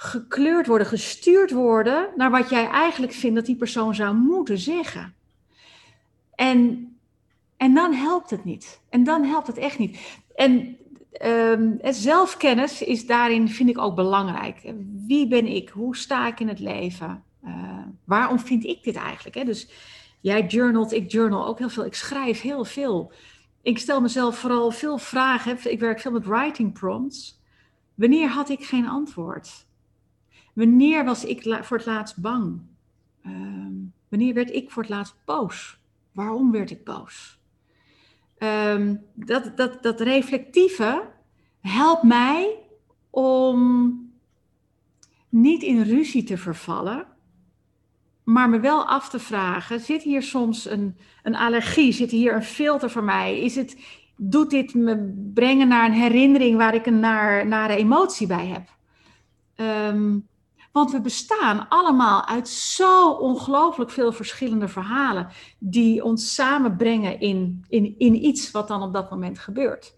[0.00, 5.14] gekleurd worden, gestuurd worden naar wat jij eigenlijk vindt dat die persoon zou moeten zeggen.
[6.34, 6.88] En,
[7.56, 8.80] en dan helpt het niet.
[8.88, 10.18] En dan helpt het echt niet.
[10.34, 10.76] En
[11.24, 14.72] Um, zelfkennis is daarin, vind ik ook belangrijk.
[15.06, 15.68] Wie ben ik?
[15.68, 17.22] Hoe sta ik in het leven?
[17.44, 17.52] Uh,
[18.04, 19.36] waarom vind ik dit eigenlijk?
[19.36, 19.44] Hè?
[19.44, 19.68] Dus
[20.20, 21.84] jij journalt, ik journal ook heel veel.
[21.84, 23.12] Ik schrijf heel veel.
[23.62, 25.70] Ik stel mezelf vooral veel vragen.
[25.70, 27.40] Ik werk veel met writing prompts.
[27.94, 29.66] Wanneer had ik geen antwoord?
[30.58, 32.60] Wanneer was ik voor het laatst bang?
[33.26, 33.32] Uh,
[34.08, 35.78] wanneer werd ik voor het laatst boos?
[36.12, 37.38] Waarom werd ik boos?
[38.38, 41.10] um, dat, dat, dat reflectieve
[41.60, 42.56] helpt mij
[43.10, 43.92] om
[45.28, 47.06] niet in ruzie te vervallen,
[48.24, 51.92] maar me wel af te vragen: zit hier soms een, een allergie?
[51.92, 53.40] Zit hier een filter voor mij?
[53.40, 53.76] Is het,
[54.16, 58.68] doet dit me brengen naar een herinnering waar ik een naar, nare emotie bij heb?
[59.94, 60.28] Um,
[60.72, 67.94] want we bestaan allemaal uit zo ongelooflijk veel verschillende verhalen die ons samenbrengen in, in,
[67.98, 69.94] in iets wat dan op dat moment gebeurt.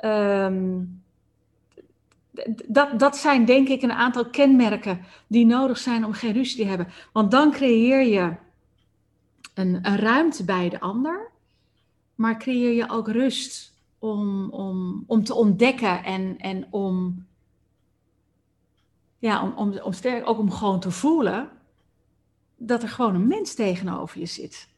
[0.00, 1.04] Um,
[2.66, 6.68] dat, dat zijn denk ik een aantal kenmerken die nodig zijn om geen ruzie te
[6.68, 6.88] hebben.
[7.12, 8.36] Want dan creëer je
[9.54, 11.30] een, een ruimte bij de ander,
[12.14, 17.26] maar creëer je ook rust om, om, om te ontdekken en, en om,
[19.26, 21.48] ja, om, om, om sterk ook om gewoon te voelen
[22.56, 24.68] dat er gewoon een mens tegenover je zit.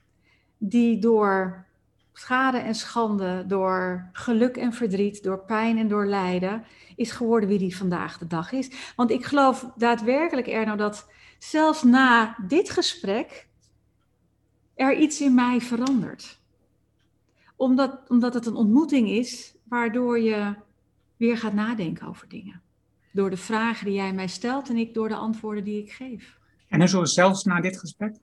[0.59, 1.67] Die door
[2.13, 6.65] schade en schande, door geluk en verdriet, door pijn en door lijden,
[6.97, 8.93] is geworden wie die vandaag de dag is.
[8.97, 13.49] Want ik geloof daadwerkelijk, Erno, dat zelfs na dit gesprek
[14.75, 16.39] er iets in mij verandert.
[17.57, 20.55] Omdat, omdat het een ontmoeting is waardoor je
[21.17, 22.63] weer gaat nadenken over dingen.
[23.19, 26.39] Door de vragen die jij mij stelt en ik door de antwoorden die ik geef.
[26.69, 28.17] En zo zelfs na dit gesprek?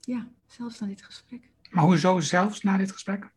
[0.00, 1.50] Ja, zelfs na dit gesprek.
[1.70, 3.30] Maar hoezo zelfs na dit gesprek?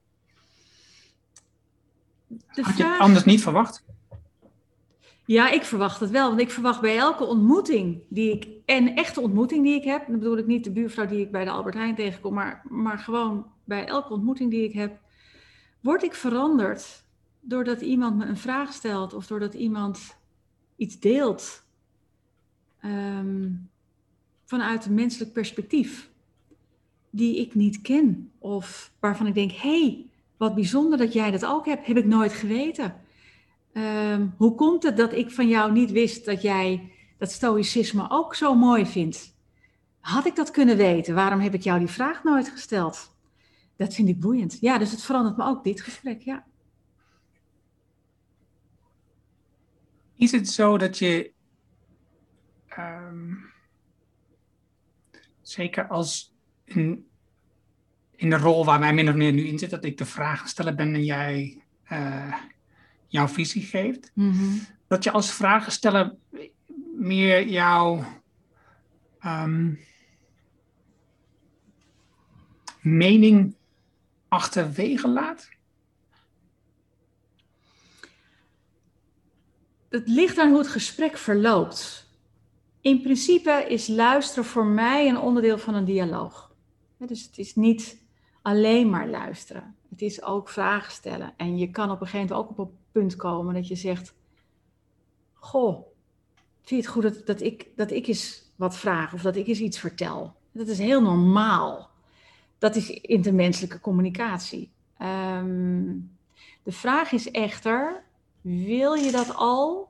[2.28, 3.84] De Had je het anders niet verwacht?
[5.26, 6.28] Ja, ik verwacht het wel.
[6.28, 10.20] Want ik verwacht bij elke ontmoeting die ik, en echte ontmoeting die ik heb, dan
[10.20, 13.46] bedoel ik niet de buurvrouw die ik bij de Albert Heijn tegenkom, maar, maar gewoon
[13.64, 15.00] bij elke ontmoeting die ik heb,
[15.80, 17.05] word ik veranderd
[17.48, 20.18] doordat iemand me een vraag stelt of doordat iemand
[20.76, 21.64] iets deelt
[22.80, 23.52] ehm,
[24.46, 26.10] vanuit een menselijk perspectief
[27.10, 30.06] die ik niet ken of waarvan ik denk, hé, hey,
[30.38, 32.96] wat bijzonder dat jij dat ook hebt, heb ik nooit geweten.
[33.72, 38.36] Ehm, hoe komt het dat ik van jou niet wist dat jij dat stoïcisme ook
[38.36, 39.34] zo mooi vindt?
[40.00, 41.16] Had ik dat kunnen weten?
[41.16, 43.12] Waarom heb ik jou die vraag nooit gesteld?
[43.76, 44.58] Dat vind ik boeiend.
[44.60, 46.46] Ja, dus het verandert me ook, dit gesprek, ja.
[50.18, 51.34] Is het zo dat je,
[52.68, 53.34] ehm,
[55.42, 57.08] zeker als in,
[58.16, 60.50] in de rol waar wij min of meer nu in zitten, dat ik de vragen
[60.50, 62.34] stellen ben en jij eh,
[63.08, 64.12] jouw visie geeft,
[64.88, 66.16] dat je als vragensteller
[66.98, 68.04] meer jouw
[69.20, 69.74] ehm,
[72.82, 73.56] mening
[74.28, 75.50] achterwege laat?
[79.96, 82.10] Het ligt aan hoe het gesprek verloopt.
[82.82, 86.52] In principe is luisteren voor mij een onderdeel van een dialoog.
[86.98, 88.02] Dus het is niet
[88.42, 89.76] alleen maar luisteren.
[89.90, 91.34] Het is ook vragen stellen.
[91.38, 94.14] En je kan op een gegeven moment ook op een punt komen dat je zegt:
[95.34, 95.88] Goh,
[96.62, 99.48] vind je het goed dat, dat, ik, dat ik eens wat vraag of dat ik
[99.48, 100.36] eens iets vertel?
[100.52, 101.90] Dat is heel normaal.
[102.58, 104.72] Dat is intermenselijke communicatie.
[104.98, 105.94] Ehm,
[106.64, 108.05] de vraag is echter:
[108.46, 109.90] wil je dat al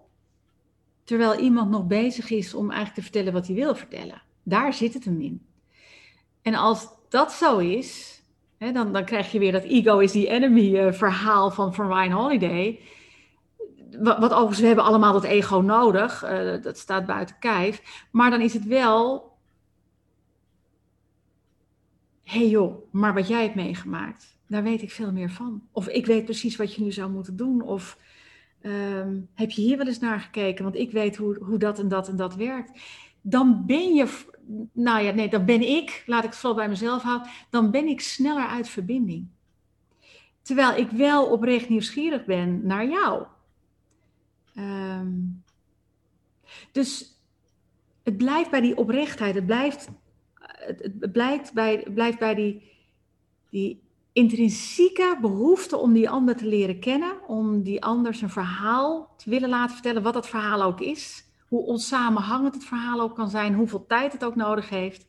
[1.03, 4.21] terwijl iemand nog bezig is om eigenlijk te vertellen wat hij wil vertellen?
[4.43, 5.45] Daar zit het hem in.
[6.41, 8.21] En als dat zo is,
[8.57, 11.87] hè, dan, dan krijg je weer dat ego is the enemy eh, verhaal van, van
[11.87, 12.79] Ryan Holiday.
[13.99, 16.23] Wat, wat overigens, we hebben allemaal dat ego nodig.
[16.23, 18.05] eh, dat staat buiten kijf.
[18.11, 19.33] Maar dan is het wel...
[22.23, 25.67] Hey joh, maar wat jij hebt meegemaakt, daar weet ik veel meer van.
[25.71, 27.61] Of ik weet precies wat je nu zou moeten doen.
[27.61, 27.97] Of
[28.65, 30.63] ehm, heb je hier wel eens naar gekeken?
[30.63, 32.79] Want ik weet hoe, hoe dat en dat en dat werkt.
[33.21, 34.25] Dan ben je,
[34.71, 37.87] nou ja, nee, dan ben ik, laat ik het vooral bij mezelf houden, dan ben
[37.87, 39.27] ik sneller uit verbinding.
[40.41, 43.25] Terwijl ik wel oprecht nieuwsgierig ben naar jou.
[44.55, 45.13] Ehm,
[46.71, 47.19] dus
[48.03, 49.89] het blijft bij die oprechtheid, het blijft,
[50.39, 52.71] het, het bij, blijft bij die,
[53.49, 53.81] die
[54.15, 59.49] intrinsieke behoefte om die ander te leren kennen, om die ander zijn verhaal te willen
[59.49, 63.85] laten vertellen, wat dat verhaal ook is, hoe onsamenhangend het verhaal ook kan zijn, hoeveel
[63.87, 65.07] tijd het ook nodig heeft.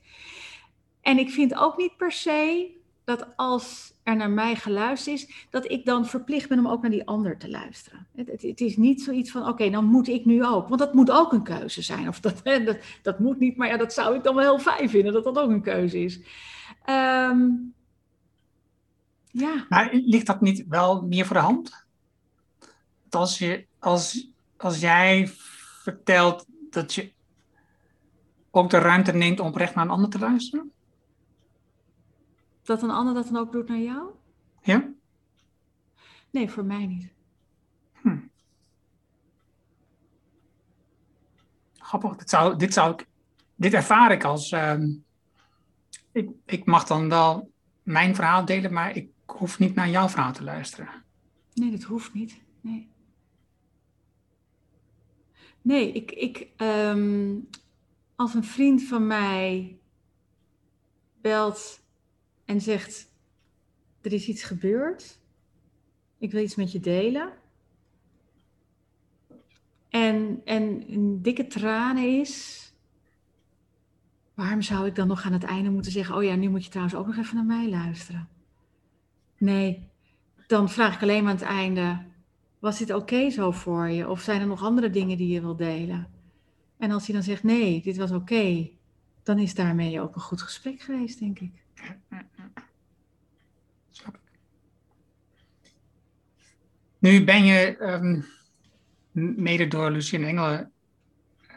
[1.00, 2.70] En ik vind ook niet per se
[3.04, 6.90] dat als er naar mij geluisterd is, dat ik dan verplicht ben om ook naar
[6.90, 8.07] die ander te luisteren.
[8.16, 10.68] Het, is niet zoiets van, oké, dan moet ik nu ook.
[10.68, 12.09] Want dat moet ook een keuze zijn.
[12.09, 14.90] Of dat, dat, dat moet niet, maar ja, dat zou ik dan wel heel fijn
[14.90, 16.20] vinden, dat dat ook een keuze is.
[16.84, 17.48] Ehm,
[19.39, 19.66] ja.
[19.68, 21.87] Maar ligt dat niet wel meer voor de hand?
[23.09, 25.28] Dat Als, je, als, als jij
[25.82, 27.12] vertelt dat je
[28.51, 30.72] ook de ruimte neemt om oprecht naar een ander te luisteren?
[32.62, 34.11] Dat een ander dat dan ook doet naar jou?
[34.62, 34.89] Ja?
[36.30, 37.14] Nee, voor mij niet.
[41.78, 42.16] Grappig.
[42.16, 43.07] Dit, zou, dit, zou ik,
[43.55, 44.53] dit ervaar ik als.
[44.53, 44.89] ehm,
[46.12, 47.51] ik, ik mag dan wel
[47.82, 50.89] mijn verhaal delen, maar ik hoef niet naar jouw verhaal te luisteren.
[51.55, 52.41] Nee, dat hoeft niet.
[52.61, 52.89] Nee.
[55.62, 57.39] Nee, ik, ik, ehm,
[58.16, 59.79] als een vriend van mij
[61.20, 61.81] belt
[62.45, 63.09] en zegt:
[64.01, 65.18] Er is iets gebeurd,
[66.18, 67.33] ik wil iets met je delen.
[69.89, 72.64] En, en een dikke tranen is.
[74.35, 76.70] Waarom zou ik dan nog aan het einde moeten zeggen: Oh ja, nu moet je
[76.70, 78.29] trouwens ook nog even naar mij luisteren?
[79.39, 79.89] Nee,
[80.47, 82.03] dan vraag ik alleen maar aan het einde:
[82.59, 84.09] Was dit oké zo voor je?
[84.09, 86.09] Of zijn er nog andere dingen die je wilt delen?
[86.78, 88.70] En als hij dan zegt: Nee, dit was oké,
[89.22, 91.53] dan is daarmee ook een goed gesprek geweest, denk ik.
[96.99, 98.24] Nu ben je um,
[99.37, 100.72] mede door Lucien Engelen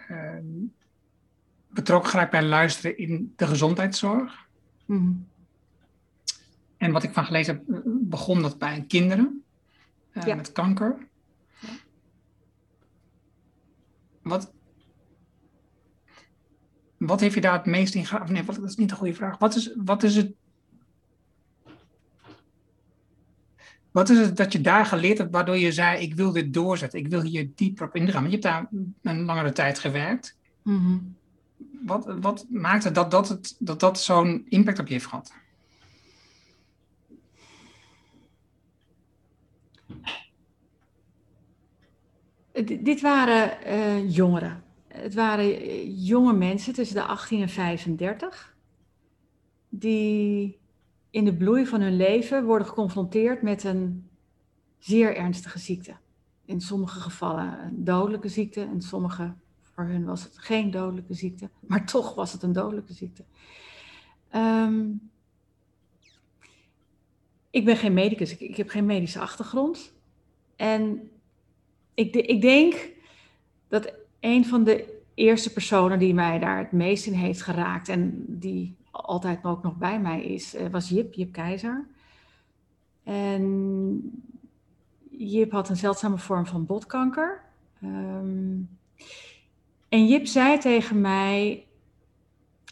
[0.10, 0.74] um,
[1.68, 4.48] betrokken geraakt bij luisteren in de gezondheidszorg.
[4.86, 5.29] Mm.
[6.80, 9.44] En wat ik van gelezen heb, begon dat bij kinderen
[10.14, 10.36] uh, ja.
[10.36, 11.08] met kanker.
[11.60, 11.70] Ja.
[14.22, 14.52] Wat,
[16.98, 18.32] wat heeft je daar het meest in gedaan?
[18.32, 19.38] Nee, dat is niet een goede vraag.
[19.38, 20.34] Wat is, wat is het
[23.92, 27.00] Wat is het dat je daar geleerd hebt waardoor je zei: Ik wil dit doorzetten,
[27.00, 28.22] ik wil hier dieper op ingaan?
[28.22, 28.68] Want je hebt daar
[29.02, 30.38] een langere tijd gewerkt.
[30.64, 31.18] Mm
[31.82, 35.34] wat, wat maakte dat dat, het, dat, dat zo'n impact op je heeft gehad?
[42.66, 44.64] Dit waren uh, jongeren.
[44.88, 48.56] Het waren eh, jonge mensen tussen de 18 en 35.
[49.70, 50.58] Die
[51.10, 54.10] in de bloei van hun leven worden geconfronteerd met een
[54.78, 55.96] zeer ernstige ziekte.
[56.46, 61.50] In sommige gevallen een dodelijke ziekte, in sommige, voor hun was het geen dodelijke ziekte,
[61.60, 63.24] maar toch was het een dodelijke ziekte.
[64.36, 65.10] Um,
[67.50, 69.94] ik ben geen medicus, ik, ik, heb geen medische achtergrond.
[70.56, 71.10] En
[72.00, 72.90] ik, ik denk
[73.68, 78.26] dat een van de eerste personen die mij daar het meest in heeft geraakt en
[78.28, 81.88] die altijd ook nog bij mij is, eh, was Jip, Jip Keizer.
[83.04, 84.24] En
[85.10, 87.42] Jip had een zeldzame vorm van botkanker.
[87.82, 88.58] Ehm,
[89.90, 91.68] en Jip zei tegen mij: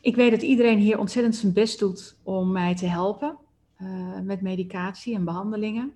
[0.01, 3.38] Ik weet dat iedereen hier ontzettend zijn best doet om mij te helpen
[3.82, 5.93] uh, met medicatie en behandelingen.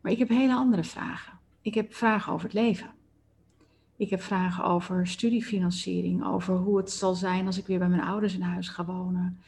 [0.00, 1.39] Maar ik heb hele andere vragen.
[1.62, 2.90] Ik heb vragen over het leven.
[3.96, 8.02] Ik heb vragen over studiefinanciering, over hoe het zal zijn als ik weer bij mijn
[8.02, 9.40] ouders in huis ga wonen.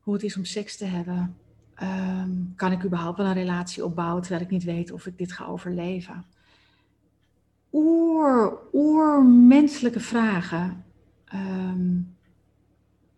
[0.00, 1.36] Hoe het is om seks te hebben.
[1.74, 5.32] Ehm, kan ik überhaupt wel een relatie opbouwen terwijl ik niet weet of ik dit
[5.32, 6.24] ga overleven?
[7.72, 10.84] Oer, oermenselijke vragen
[11.24, 12.00] ehm,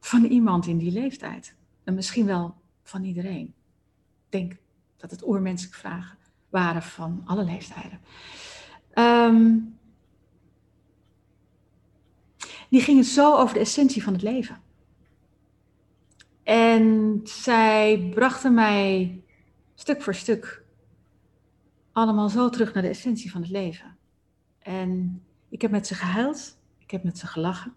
[0.01, 1.55] van iemand in die leeftijd.
[1.85, 3.47] En misschien wel van iedereen.
[4.25, 4.57] Ik denk
[4.97, 6.19] dat het oermenselijke vragen
[6.53, 8.01] waren van alle leeftijden.
[8.95, 9.79] Um,
[12.69, 14.61] die gingen zo over de essentie van het leven.
[16.43, 19.21] En zij brachten mij
[19.75, 20.65] stuk voor stuk
[21.93, 23.97] allemaal zo terug naar de essentie van het leven.
[24.59, 27.75] En ik heb met ze gehuild, ik heb met ze gelachen.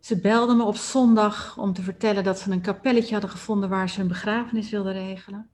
[0.00, 3.88] Ze belden me op zondag om te vertellen dat ze een kapelletje hadden gevonden waar
[3.88, 5.50] ze een begrafenis wilden regelen.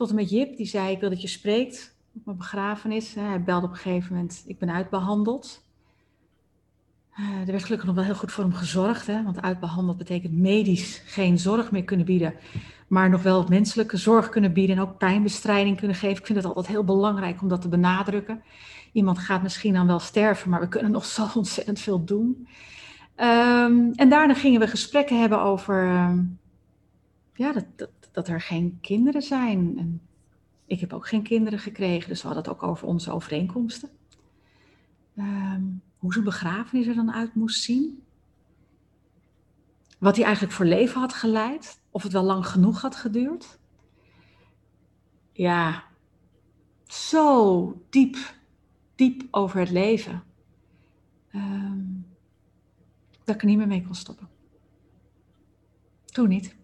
[0.00, 3.14] Tot en met Jip, die zei: Ik wil dat je spreekt op mijn begrafenis.
[3.14, 5.64] Hij belde op een gegeven moment: Ik ben uitbehandeld.
[7.18, 9.22] Uh, er werd gelukkig nog wel heel goed voor hem gezorgd, hè?
[9.22, 12.34] want uitbehandeld betekent medisch geen zorg meer kunnen bieden,
[12.88, 16.16] maar nog wel menselijke zorg kunnen bieden en ook pijnbestrijding kunnen geven.
[16.16, 18.42] Ik vind het altijd heel belangrijk om dat te benadrukken.
[18.92, 22.48] Iemand gaat misschien dan wel sterven, maar we kunnen nog zo ontzettend veel doen.
[23.16, 26.12] Um, en daarna gingen we gesprekken hebben over uh,
[27.34, 29.78] ja, dat, dat, er geen kinderen zijn.
[29.78, 30.00] En
[30.66, 33.90] ik heb ook geen kinderen gekregen, dus we hadden het ook over onze overeenkomsten.
[35.16, 38.02] Um, hoe zijn begrafenis er dan uit moest zien.
[39.98, 41.80] Wat hij eigenlijk voor leven had geleid.
[41.90, 43.58] Of het wel lang genoeg had geduurd.
[45.32, 45.84] Ja,
[46.86, 48.16] zo diep,
[48.94, 50.22] diep over het leven.
[51.34, 52.06] Um,
[53.24, 54.28] dat ik er niet meer mee kon stoppen.
[56.04, 56.56] Toen niet.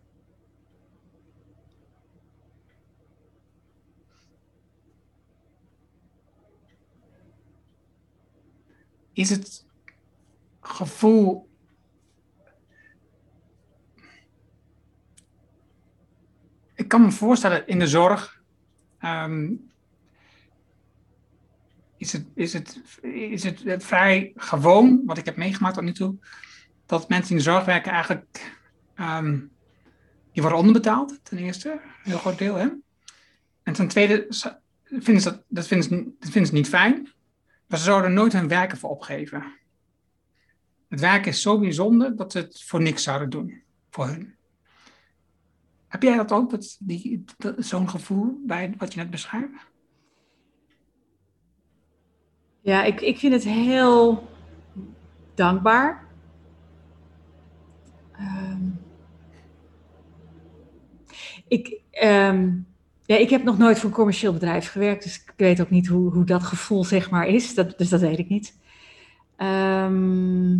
[9.16, 9.64] Is het
[10.60, 11.48] gevoel.
[16.74, 18.42] Ik kan me voorstellen, in de zorg
[18.98, 19.54] ehm,
[21.96, 26.16] is, het, is, het, is het vrij gewoon, wat ik heb meegemaakt tot nu toe,
[26.86, 28.58] dat mensen in de zorg werken eigenlijk,
[28.96, 29.50] um,
[30.32, 32.54] die worden onderbetaald, ten eerste, een heel groot deel.
[32.54, 32.68] Hè?
[33.62, 34.26] En ten tweede
[34.84, 37.14] vinden ze dat, dat, vinden ze, dat vinden ze niet fijn.
[37.66, 39.54] Maar ze zouden nooit hun werken voor opgeven.
[40.88, 44.34] Het werk is zo bijzonder dat ze het voor niks zouden doen, voor hun.
[45.88, 47.24] Heb jij dat ook, dat, die,
[47.56, 49.66] zo'n gevoel bij wat je net beschrijft?
[52.60, 54.28] Ja, ik, ik vind het heel
[55.34, 56.06] dankbaar.
[58.12, 58.68] Ehm,
[61.48, 62.58] ik, ehm,
[63.06, 65.86] ja, ik heb nog nooit voor een commercieel bedrijf gewerkt, dus ik weet ook niet
[65.86, 67.54] hoe, hoe dat gevoel zeg maar is.
[67.54, 68.58] Dat, dus dat weet ik niet.
[69.36, 70.58] Ehm,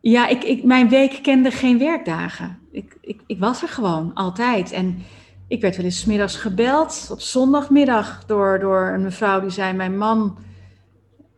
[0.00, 2.58] ja, ik, ik, mijn week kende geen werkdagen.
[2.70, 4.72] Ik, ik, ik was er gewoon, altijd.
[4.72, 5.02] En
[5.48, 9.98] ik werd wel eens middags gebeld, op zondagmiddag, door, door een mevrouw die zei: Mijn
[9.98, 10.38] man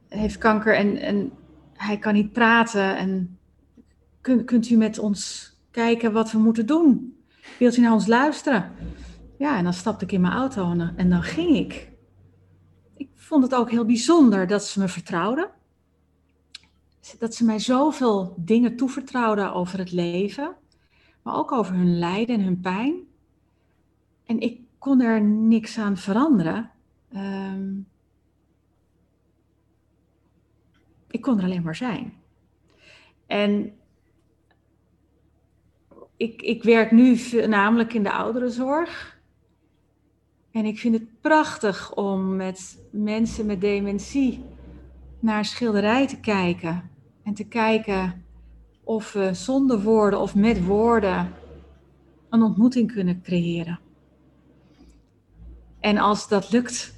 [0.08, 1.32] heeft kanker en, en
[1.76, 2.96] hij kan niet praten.
[2.96, 3.38] En
[4.20, 7.19] kunt, kunt u met ons kijken wat we moeten doen?
[7.58, 8.72] Wilt u naar ons luisteren?
[9.38, 11.90] Ja, en dan stapte ik in mijn auto en, en dan ging ik.
[12.96, 15.50] Ik vond het ook heel bijzonder dat ze me vertrouwden.
[17.18, 20.56] Dat ze mij zoveel dingen toevertrouwden over het leven,
[21.22, 22.94] maar ook over hun lijden en hun pijn.
[24.26, 26.70] En ik kon er niks aan veranderen.
[27.12, 27.78] Ehm,
[31.10, 32.12] ik kon er alleen maar zijn.
[33.26, 33.79] En
[36.20, 39.18] ik, ik werk nu namelijk in de ouderenzorg.
[40.50, 44.44] En ik vind het prachtig om met mensen met dementie
[45.18, 46.90] naar schilderij te kijken.
[47.22, 48.24] En te kijken
[48.84, 51.32] of we zonder woorden of met woorden
[52.30, 53.78] een ontmoeting kunnen creëren.
[55.80, 56.94] En als dat lukt,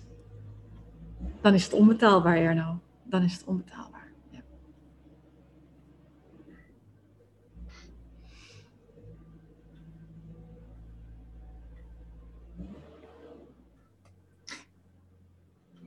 [1.40, 2.78] dan is het onbetaalbaar, Erno.
[3.04, 3.91] Dan is het onbetaalbaar.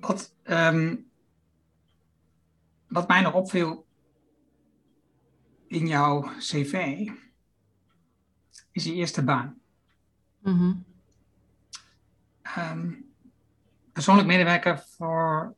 [0.07, 0.95] Wat, ehm,
[2.87, 3.87] wat mij nog opviel
[5.67, 7.05] in jouw cv
[8.71, 9.59] is je eerste baan.
[10.41, 10.85] Mm
[13.93, 15.55] persoonlijk medewerker voor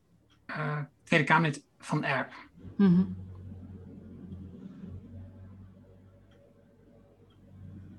[0.48, 2.34] uh, Tweede Kamerlid van ERP.
[2.78, 3.16] Mm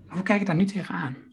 [0.08, 1.27] Hoe kijk je daar nu tegenaan?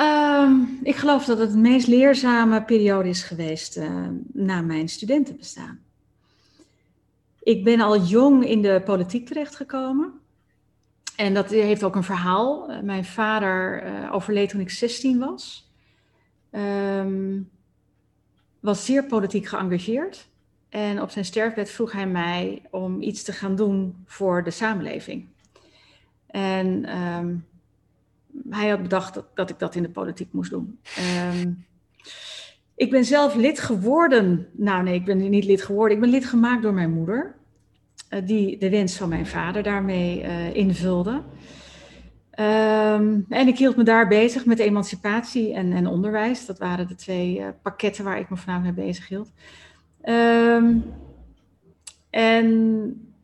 [0.00, 5.78] Um, ik geloof dat het de meest leerzame periode is geweest uh, na mijn studentenbestaan.
[7.42, 10.12] Ik ben al jong in de politiek terechtgekomen.
[11.16, 12.70] En dat heeft ook een verhaal.
[12.70, 15.70] Uh, mijn vader uh, overleed toen ik 16 was.
[16.50, 17.50] Um,
[18.60, 20.28] was zeer politiek geëngageerd.
[20.68, 25.26] En op zijn sterfbed vroeg hij mij om iets te gaan doen voor de samenleving.
[26.26, 27.46] En um,
[28.50, 30.78] hij had bedacht dat, ik dat in de politiek moest doen.
[31.40, 31.66] Um,
[32.74, 34.48] ik ben zelf lid geworden.
[34.52, 35.94] Nou nee, ik ben niet lid geworden.
[35.94, 37.34] Ik ben lid gemaakt door mijn moeder.
[38.10, 41.22] Uh, die de wens van mijn vader daarmee uh, invulde.
[42.38, 46.46] Um, en ik hield me daar bezig met emancipatie en, en onderwijs.
[46.46, 49.32] Dat waren de twee uh, pakketten waar ik me voornamelijk mee bezig hield.
[50.04, 50.84] Um,
[52.10, 53.14] en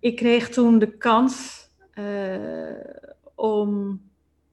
[0.00, 1.66] ik kreeg toen de kans
[3.38, 4.00] om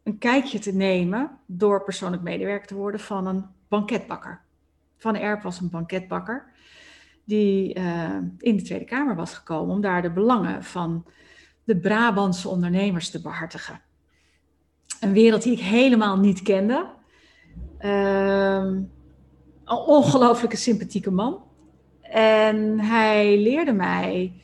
[0.03, 4.41] een kijkje te nemen door persoonlijk medewerker te worden van een banketbakker.
[4.97, 6.53] Van Erp was een banketbakker
[7.23, 11.05] die uh, in de Tweede Kamer was gekomen om daar de belangen van
[11.63, 13.81] de Brabantse ondernemers te behartigen.
[14.99, 16.89] Een wereld die ik helemaal niet kende.
[17.79, 18.89] Uh, een
[19.65, 21.43] ongelooflijke sympathieke man.
[22.01, 24.41] En hij leerde mij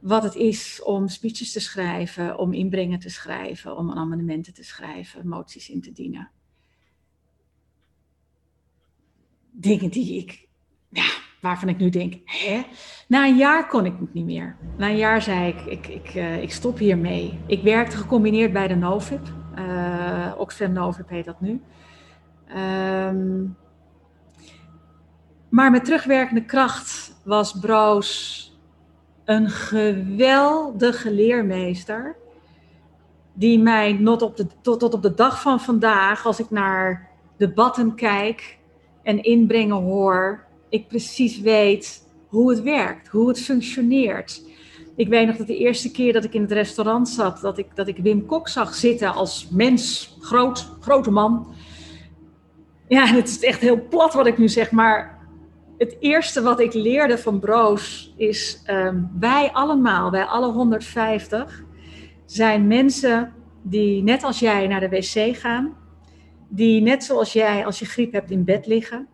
[0.00, 5.28] wat het is om speeches te schrijven, om inbrengen te schrijven, om amendementen te schrijven,
[5.28, 6.30] moties in te dienen.
[9.50, 10.48] Dingen die ik,
[10.88, 11.06] ja,
[11.40, 12.62] waarvan ik nu denk, hè?
[13.08, 14.56] Na een jaar kon ik het niet meer.
[14.76, 17.38] Na een jaar zei ik, ik, ik, uh, ik stop hiermee.
[17.46, 19.32] Ik werkte gecombineerd bij de NOVIP.
[19.58, 21.62] Uh, Oxfam NOVIP heet dat nu.
[22.56, 23.56] Um,
[25.48, 28.47] maar met terugwerkende kracht was Broos
[29.28, 32.16] een geweldige leermeester.
[33.32, 37.08] Die mij tot op, de, tot, tot op de dag van vandaag, als ik naar
[37.36, 38.58] debatten kijk
[39.02, 44.42] en inbrengen hoor, ik precies weet hoe het werkt, hoe het functioneert.
[44.96, 47.66] Ik weet nog dat de eerste keer dat ik in het restaurant zat, dat ik,
[47.74, 51.54] dat ik Wim Kok zag zitten als mens, groot, grote man.
[52.86, 55.17] Ja, het is echt heel plat wat ik nu zeg, maar
[55.78, 61.64] het eerste wat ik leerde van Broos is: um, wij allemaal, wij alle 150,
[62.26, 65.76] zijn mensen die net als jij naar de wc gaan,
[66.48, 69.06] die net zoals jij als je griep hebt in bed liggen,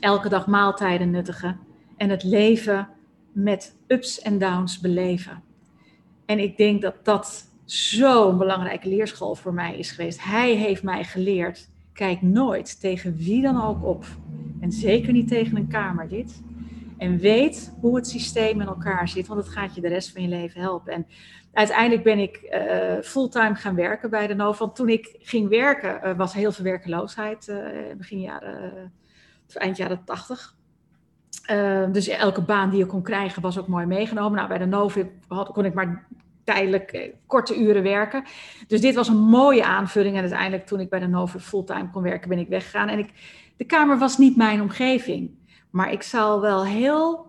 [0.00, 1.60] elke dag maaltijden nuttigen
[1.96, 2.88] en het leven
[3.32, 5.42] met ups en downs beleven.
[6.26, 10.24] En ik denk dat dat zo'n belangrijke leerschool voor mij is geweest.
[10.24, 11.68] Hij heeft mij geleerd
[11.98, 14.04] Kijk nooit tegen wie dan ook op.
[14.60, 16.42] En zeker niet tegen een Kamerlid.
[16.96, 20.22] En weet hoe het systeem in elkaar zit, want het gaat je de rest van
[20.22, 20.92] je leven helpen.
[20.92, 21.06] En
[21.52, 24.58] uiteindelijk ben ik uh, fulltime gaan werken bij de NOVA.
[24.58, 27.56] Want toen ik ging werken, uh, was heel veel werkeloosheid, uh,
[27.96, 28.92] begin jaren,
[29.54, 30.56] eind jaren 80.
[31.92, 34.36] dus elke baan die je kon krijgen was ook mooi meegenomen.
[34.36, 36.06] Nou, bij de NOVA kon ik maar
[36.54, 38.24] tijdelijk korte uren werken.
[38.66, 40.14] Dus dit was een mooie aanvulling.
[40.14, 42.88] En uiteindelijk toen ik bij de NOVA fulltime kon werken, ben ik weggegaan.
[42.88, 43.10] En ik,
[43.56, 45.30] de Kamer was niet mijn omgeving.
[45.70, 47.26] Maar ik zal wel heel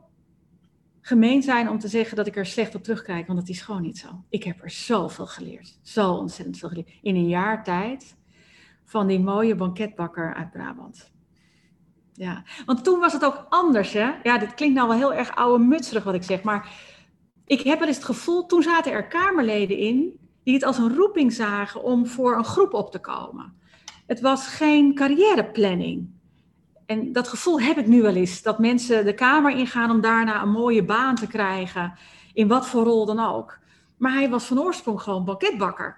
[1.01, 3.81] gemeen zijn om te zeggen dat ik er slecht op terugkijk, want dat is gewoon
[3.81, 4.07] niet zo.
[4.29, 5.79] Ik heb er zoveel geleerd.
[5.81, 6.89] Zo ontzettend veel geleerd.
[7.01, 8.15] In een jaar tijd
[8.85, 11.11] van die mooie banketbakker uit Brabant.
[12.13, 14.11] Ja, want toen was het ook anders, hè?
[14.23, 16.69] Ja, dit klinkt nou wel heel erg oude mutserig wat ik zeg, maar
[17.49, 20.95] ik heb wel eens het gevoel, toen zaten er Kamerleden in die het als een
[20.95, 23.53] roeping zagen om voor een groep op te komen.
[24.07, 26.09] Het was geen carrièreplanning.
[26.85, 28.41] En dat gevoel heb ik nu wel eens.
[28.41, 31.93] Dat mensen de kamer ingaan om daarna een mooie baan te krijgen.
[32.33, 33.59] In wat voor rol dan ook.
[33.97, 35.97] Maar hij was van oorsprong gewoon banketbakker.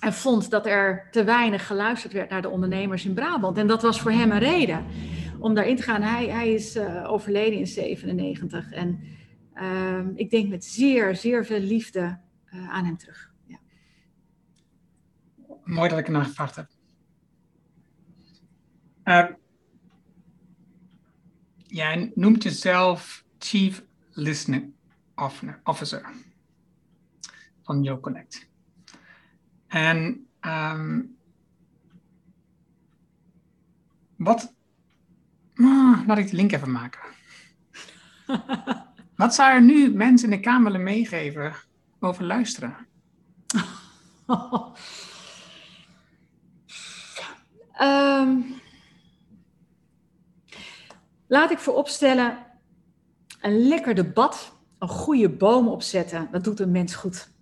[0.00, 3.58] En vond dat er te weinig geluisterd werd naar de ondernemers in Brabant.
[3.58, 4.84] En dat was voor hem een reden
[5.38, 6.02] om daarin te gaan.
[6.02, 8.72] Hij, hij is uh, overleden in 97.
[8.72, 9.15] En
[9.56, 13.32] uh, ik denk met zeer, zeer veel liefde uh, aan hem terug.
[13.46, 13.58] Ja.
[15.64, 16.68] Mooi dat ik ernaar gevraagd heb.
[19.04, 19.26] Uh,
[21.66, 24.72] jij noemt jezelf Chief Listening
[25.64, 26.10] Officer
[27.62, 28.48] van YoConnect.
[29.66, 31.16] En um,
[34.16, 34.54] wat.
[35.54, 37.00] Ah, laat ik de link even maken.
[39.16, 41.54] wat zou er nu mensen in de Kamer willen meegeven
[42.00, 42.76] over luisteren?
[47.80, 48.44] um,
[51.28, 52.38] Laat ik vooropstellen,
[53.40, 57.34] een lekker debat, een goede boom opzetten, dat doet een mens goed.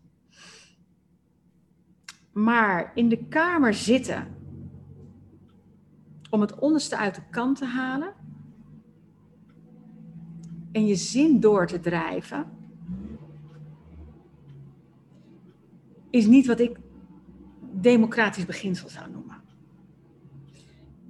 [2.33, 4.37] Maar in de kamer zitten
[6.31, 8.15] om het onderste uit de kant te halen
[10.75, 12.47] en je zin door te drijven,
[16.11, 16.77] is niet wat ik
[17.73, 19.43] democratisch beginsel zou noemen.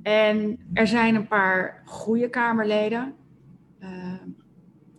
[0.03, 3.15] En er zijn een paar goede Kamerleden.
[3.81, 3.89] Uh,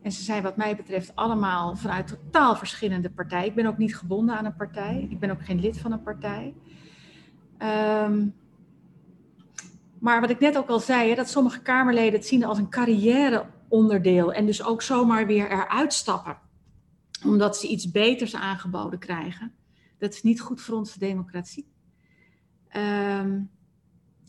[0.01, 3.47] en ze zijn wat mij betreft allemaal vanuit totaal verschillende partijen.
[3.47, 5.07] Ik ben ook niet gebonden aan een partij.
[5.09, 6.53] Ik ben ook geen lid van een partij.
[8.03, 8.33] Um,
[9.99, 12.69] maar wat ik net ook al zei, hè, dat sommige Kamerleden het zien als een
[13.69, 14.33] carrièreonderdeel.
[14.33, 16.37] En dus ook zomaar weer eruit stappen.
[17.25, 19.53] Omdat ze iets beters aangeboden krijgen.
[19.97, 21.67] Dat is niet goed voor onze democratie.
[22.75, 23.49] Um,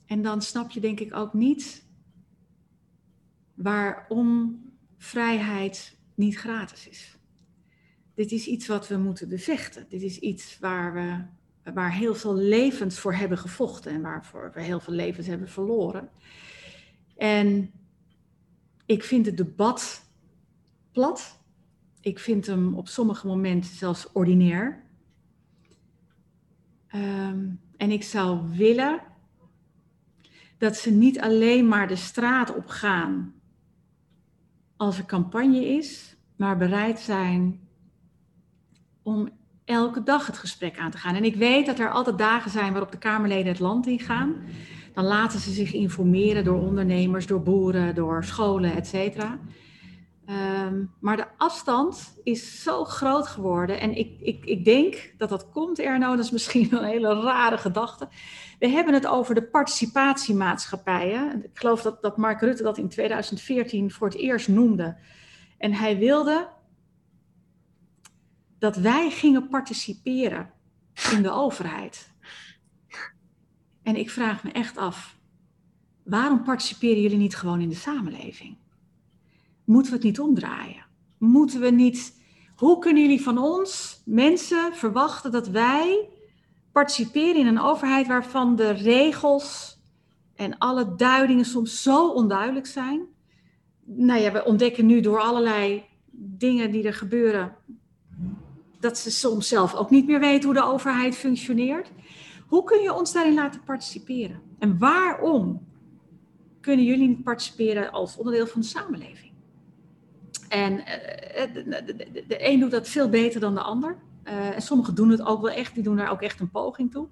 [0.07, 1.87] en dan snap je denk ik ook niet
[3.55, 4.61] waarom
[4.99, 7.19] vrijheid niet gratis is.
[8.15, 9.87] Dit is iets wat we moeten bevechten.
[9.89, 11.25] Dit is iets waar we
[11.73, 16.11] waar heel veel levens voor hebben gevochten en waarvoor we heel veel levens hebben verloren.
[17.17, 17.71] En
[18.87, 20.05] ik vind het debat
[20.93, 21.39] plat.
[22.01, 24.85] Ik vind hem op sommige momenten zelfs ordinair.
[26.95, 29.01] Um, en ik zou willen
[30.59, 33.35] dat ze niet alleen maar de straat op gaan
[34.77, 37.69] als er campagne is, maar bereid zijn
[39.03, 39.29] om
[39.65, 41.15] elke dag het gesprek aan te gaan.
[41.15, 44.35] En ik weet dat er altijd dagen zijn waarop de Kamerleden het land ingaan.
[44.97, 49.39] Dan laten ze zich informeren door ondernemers, door boeren, door scholen, et cetera.
[50.29, 53.81] Um, maar de afstand is zo groot geworden.
[53.81, 56.17] En ik, ik, ik denk dat dat komt, Erno.
[56.17, 58.09] Dat is misschien een hele rare gedachte.
[58.59, 61.45] We hebben het over de participatiemaatschappijen.
[61.45, 64.97] Ik geloof dat, dat Mark Rutte dat in 2014 voor het eerst noemde.
[65.59, 66.49] En hij wilde
[68.59, 70.51] dat wij gingen participeren
[71.13, 72.15] in de overheid.
[73.87, 75.17] En ik vraag me echt af,
[76.03, 78.57] waarom participeren jullie niet gewoon in de samenleving?
[79.65, 80.85] Moeten we het niet omdraaien?
[81.19, 82.23] Moeten we niet.
[82.57, 86.09] Hoe kunnen jullie van ons, mensen, verwachten dat wij
[86.73, 89.79] participeren in een overheid waarvan de regels
[90.35, 93.07] en alle duidingen soms zo onduidelijk zijn?
[93.85, 97.57] Nou ja, we ontdekken nu door allerlei dingen die er gebeuren
[98.81, 101.91] dat ze soms zelf ook niet meer weten hoe de overheid functioneert.
[102.47, 104.41] Hoe kun je ons daarin laten participeren?
[104.59, 105.67] En waarom
[106.61, 109.33] kunnen jullie niet participeren als onderdeel van de samenleving?
[110.49, 110.85] En uh,
[111.55, 113.97] de, de, een doet dat veel beter dan de ander.
[114.25, 116.91] Uh, en sommigen doen het ook wel echt, die doen daar ook echt een poging
[116.91, 117.09] toe.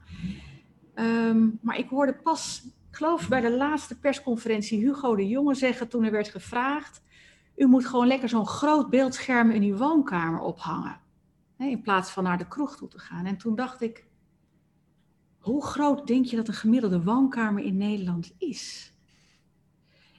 [0.94, 2.62] Um, maar ik hoorde pas
[2.94, 7.02] ik geloof bij de laatste persconferentie Hugo de Jonge zeggen toen er werd gevraagd,
[7.56, 11.00] u moet gewoon lekker zo'n groot beeldscherm in uw woonkamer ophangen.
[11.58, 13.26] In plaats van naar de kroeg toe te gaan.
[13.26, 14.04] En toen dacht ik,
[15.44, 18.92] hoe groot denk je dat een gemiddelde woonkamer in Nederland is?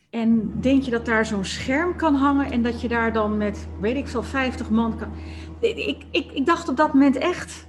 [0.10, 3.68] En denk je dat daar zo'n scherm kan hangen en dat je daar dan met,
[3.80, 5.12] weet ik veel, 50 man kan.
[5.60, 7.68] Ik, ik, ik dacht op dat moment echt,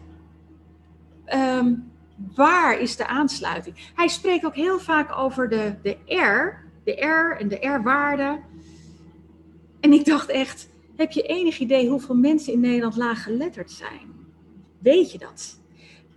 [1.24, 1.74] ehm,
[2.34, 3.76] waar is de aansluiting?
[3.94, 8.40] Hij spreekt ook heel vaak over de, de R, de R en de R-waarde.
[9.80, 14.14] En ik dacht echt, heb je enig idee hoeveel mensen in Nederland laaggeletterd zijn?
[14.78, 15.64] Weet je dat?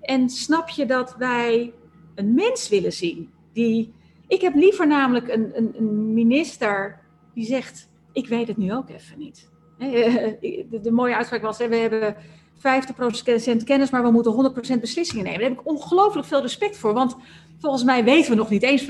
[0.01, 1.73] En snap je dat wij
[2.15, 3.93] een mens willen zien die
[4.27, 6.99] ik heb liever namelijk een, een, een minister
[7.33, 9.49] die zegt: Ik weet het nu ook even niet.
[9.77, 12.15] De, de mooie uitspraak was: we hebben
[12.55, 15.39] 50% kennis, maar we moeten 100% beslissingen nemen.
[15.39, 17.15] Daar heb ik ongelooflijk veel respect voor, want
[17.59, 18.87] volgens mij weten we nog niet eens 50%,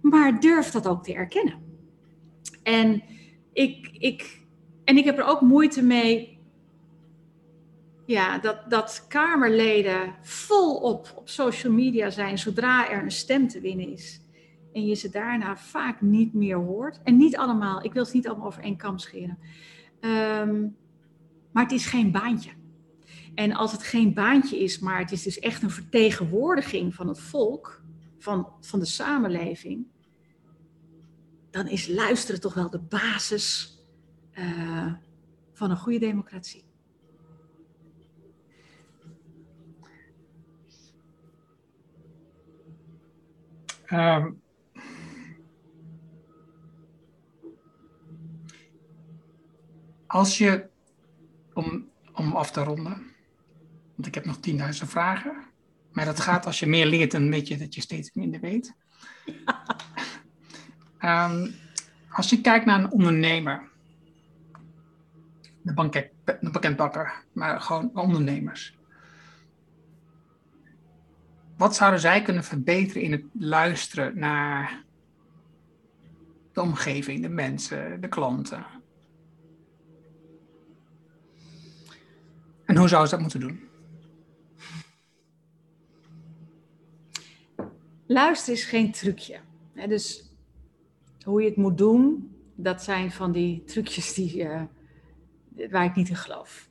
[0.00, 1.54] maar durf dat ook te erkennen.
[2.62, 3.02] En
[3.52, 4.40] ik, ik,
[4.84, 6.37] en ik heb er ook moeite mee
[8.08, 13.92] ja, dat, dat Kamerleden volop op social media zijn zodra er een stem te winnen
[13.92, 14.20] is
[14.72, 17.00] en je ze daarna vaak niet meer hoort.
[17.02, 19.38] En niet allemaal, ik wil ze niet allemaal over één kam scheren.
[20.00, 20.66] Ehm,
[21.52, 22.50] maar het is geen baantje.
[23.34, 27.20] En als het geen baantje is, maar het is dus echt een vertegenwoordiging van het
[27.20, 27.82] volk,
[28.18, 29.86] van, van de samenleving,
[31.50, 33.78] dan is luisteren toch wel de basis
[34.38, 34.92] uh,
[35.52, 36.67] van een goede democratie.
[43.92, 44.40] Um,
[50.08, 50.68] Als je,
[51.52, 53.14] om, om af te ronden,
[53.94, 55.44] want ik heb nog 10.000 vragen,
[55.92, 58.74] maar dat gaat als je meer leert, dan weet je dat je steeds minder weet.
[61.00, 61.54] um,
[62.18, 63.68] als je kijkt naar een ondernemer,
[65.62, 68.77] de, banket, de banketbakker, maar gewoon ondernemers.
[71.58, 74.84] Wat zouden zij kunnen verbeteren in het luisteren naar
[76.52, 78.66] de omgeving, de mensen, de klanten?
[82.64, 83.60] En hoe zou ze dat moeten doen?
[88.06, 89.40] Luisteren is geen trucje.
[89.88, 90.32] Dus
[91.24, 94.62] hoe je het moet doen, dat zijn van die trucjes die, uh,
[95.70, 96.68] waar ik niet in geloof.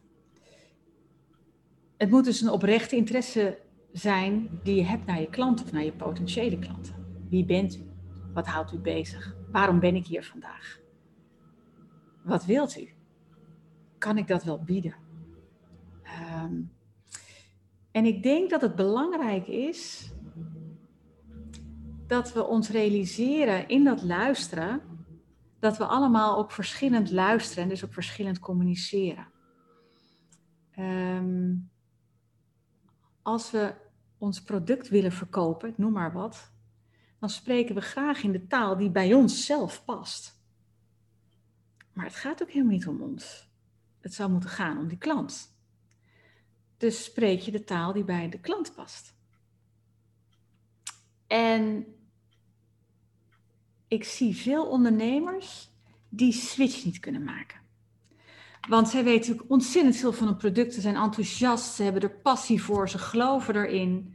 [1.97, 3.65] Het moet dus een oprechte interesse
[3.97, 6.95] zijn die je hebt naar je klant of naar je potentiële klanten.
[7.29, 7.89] Wie bent u?
[8.33, 9.35] Wat houdt u bezig?
[9.51, 10.79] Waarom ben ik hier vandaag?
[12.23, 12.89] Wat wilt u?
[13.97, 14.95] Kan ik dat wel bieden?
[16.03, 16.61] Ehm,
[17.91, 20.11] en ik denk dat het belangrijk is
[22.07, 24.81] dat we ons realiseren in dat luisteren,
[25.59, 29.27] dat we allemaal ook verschillend luisteren en dus ook verschillend communiceren.
[30.71, 31.55] Ehm,
[33.21, 33.85] als we
[34.17, 36.51] ons product willen verkopen, noem maar wat,
[37.19, 40.41] dan spreken we graag in de taal die bij ons zelf past.
[41.93, 43.49] Maar het gaat ook helemaal niet om ons.
[43.99, 45.55] Het zou moeten gaan om die klant.
[46.77, 49.15] Dus spreek je de taal die bij de klant past.
[51.27, 51.85] En
[53.87, 55.69] ik zie veel ondernemers
[56.09, 57.56] die switch niet kunnen maken.
[58.67, 62.63] Want zij weten natuurlijk ontzettend veel van hun producten, zijn enthousiast, ze hebben er passie
[62.63, 64.13] voor, ze geloven erin.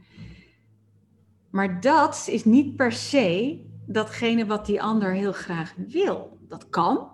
[1.49, 6.37] Maar dat is niet per se datgene wat die ander heel graag wil.
[6.47, 7.11] Dat kan,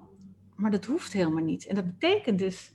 [0.56, 1.66] maar dat hoeft helemaal niet.
[1.66, 2.74] En dat betekent dus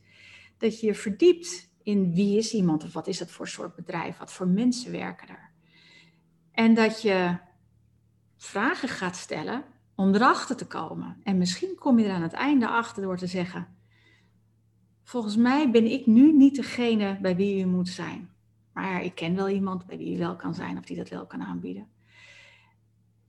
[0.59, 4.19] dat je je verdiept in wie is iemand of wat is het voor soort bedrijf,
[4.19, 5.51] wat voor mensen werken er.
[6.53, 7.37] En dat je
[8.37, 11.17] vragen gaat stellen om erachter te komen.
[11.23, 13.67] En misschien kom je er aan het einde achter door te zeggen:
[15.05, 18.31] Volgens mij ben ik nu niet degene bij wie u moet zijn.
[18.73, 21.27] Maar ik ken wel iemand bij wie u wel kan zijn of die dat wel
[21.27, 21.87] kan aanbieden.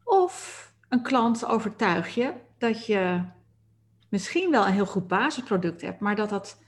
[0.04, 3.22] Of een klant overtuig je dat je
[4.10, 6.62] misschien wel een heel goed basisproduct hebt, maar dat dat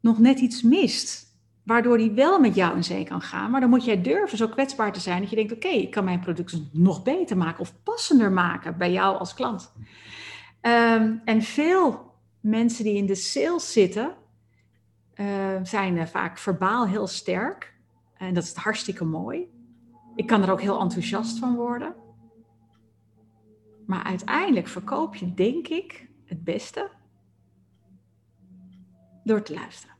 [0.00, 1.26] nog net iets mist.
[1.64, 3.50] Waardoor die wel met jou in zee kan gaan.
[3.50, 6.04] Maar dan moet jij durven zo kwetsbaar te zijn dat je denkt: oké, ik kan
[6.04, 9.72] mijn product nog beter maken of passender maken bij jou als klant.
[10.60, 14.14] Ehm, en veel mensen die in de sales zitten,
[15.20, 15.26] uh,
[15.62, 17.76] zijn vaak verbaal heel sterk.
[18.16, 19.50] En dat is hartstikke mooi.
[20.14, 21.94] Ik kan er ook heel enthousiast van worden.
[23.86, 26.90] Maar uiteindelijk verkoop je, denk ik, het beste
[29.24, 29.96] door te luisteren.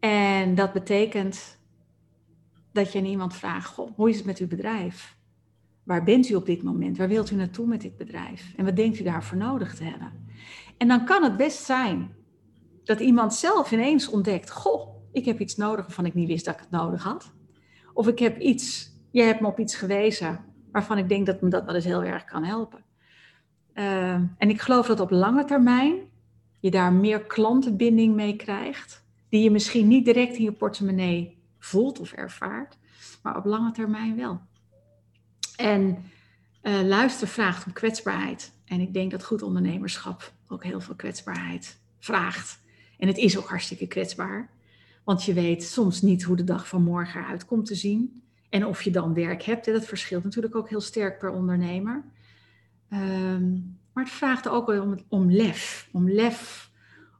[0.00, 1.58] En dat betekent
[2.72, 5.18] dat je aan iemand vraagt: Goh, hoe is het met uw bedrijf?
[5.82, 6.96] Waar bent u op dit moment?
[6.96, 8.52] Waar wilt u naartoe met dit bedrijf?
[8.56, 10.28] En wat denkt u daarvoor nodig te hebben?
[10.76, 12.14] En dan kan het best zijn
[12.90, 16.54] dat iemand zelf ineens ontdekt: Goh, ik heb iets nodig waarvan ik niet wist dat
[16.54, 17.32] ik het nodig had.
[17.94, 21.48] Of ik heb iets, jij hebt me op iets gewezen waarvan ik denk dat me
[21.48, 22.84] dat wel eens heel erg kan helpen.
[23.74, 25.94] Uh, en ik geloof dat op lange termijn
[26.60, 32.00] je daar meer klantenbinding mee krijgt, die je misschien niet direct in je portemonnee voelt
[32.00, 32.78] of ervaart,
[33.22, 34.40] maar op lange termijn wel.
[35.56, 36.04] En
[36.62, 38.52] uh, luister vraagt om kwetsbaarheid.
[38.64, 42.59] En ik denk dat goed ondernemerschap ook heel veel kwetsbaarheid vraagt.
[43.00, 44.50] En het is ook hartstikke kwetsbaar.
[45.04, 48.22] Want je weet soms niet hoe de dag van morgen eruit komt te zien.
[48.48, 49.66] En of je dan werk hebt.
[49.66, 52.04] En dat verschilt natuurlijk ook heel sterk per ondernemer.
[52.92, 55.88] Um, maar het vraagt ook om, om lef.
[55.92, 56.70] Om lef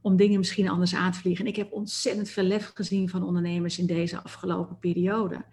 [0.03, 1.45] om dingen misschien anders aan te vliegen.
[1.45, 5.45] En ik heb ontzettend veel lef gezien van ondernemers in deze afgelopen periode.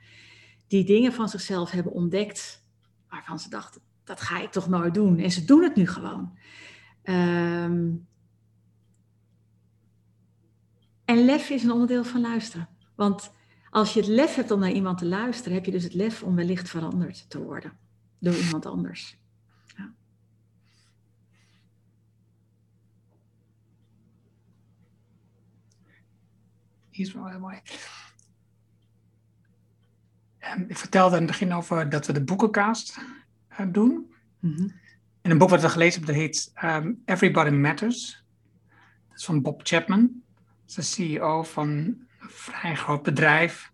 [0.67, 2.65] Die dingen van zichzelf hebben ontdekt
[3.09, 5.19] waarvan ze dachten, dat ga ik toch nooit doen.
[5.19, 6.37] En ze doen het nu gewoon.
[7.03, 8.07] Um,
[11.07, 12.69] en lef is een onderdeel van luisteren.
[12.95, 13.31] Want
[13.69, 16.23] als je het lef hebt om naar iemand te luisteren, heb je dus het lef
[16.23, 17.77] om wellicht veranderd te worden
[18.19, 19.17] door iemand anders.
[19.75, 19.93] Ja.
[26.89, 27.59] Die is wel heel mooi.
[30.37, 32.97] Ehm, ik vertelde in het begin over dat we de boekencast
[33.51, 34.13] uh, doen.
[34.39, 34.73] Mm -hmm.
[35.21, 38.25] En een boek wat we gelezen hebben, dat heet um, Everybody Matters.
[39.07, 40.25] Dat is van Bob Chapman
[40.67, 43.71] is de CEO van een vrij groot bedrijf.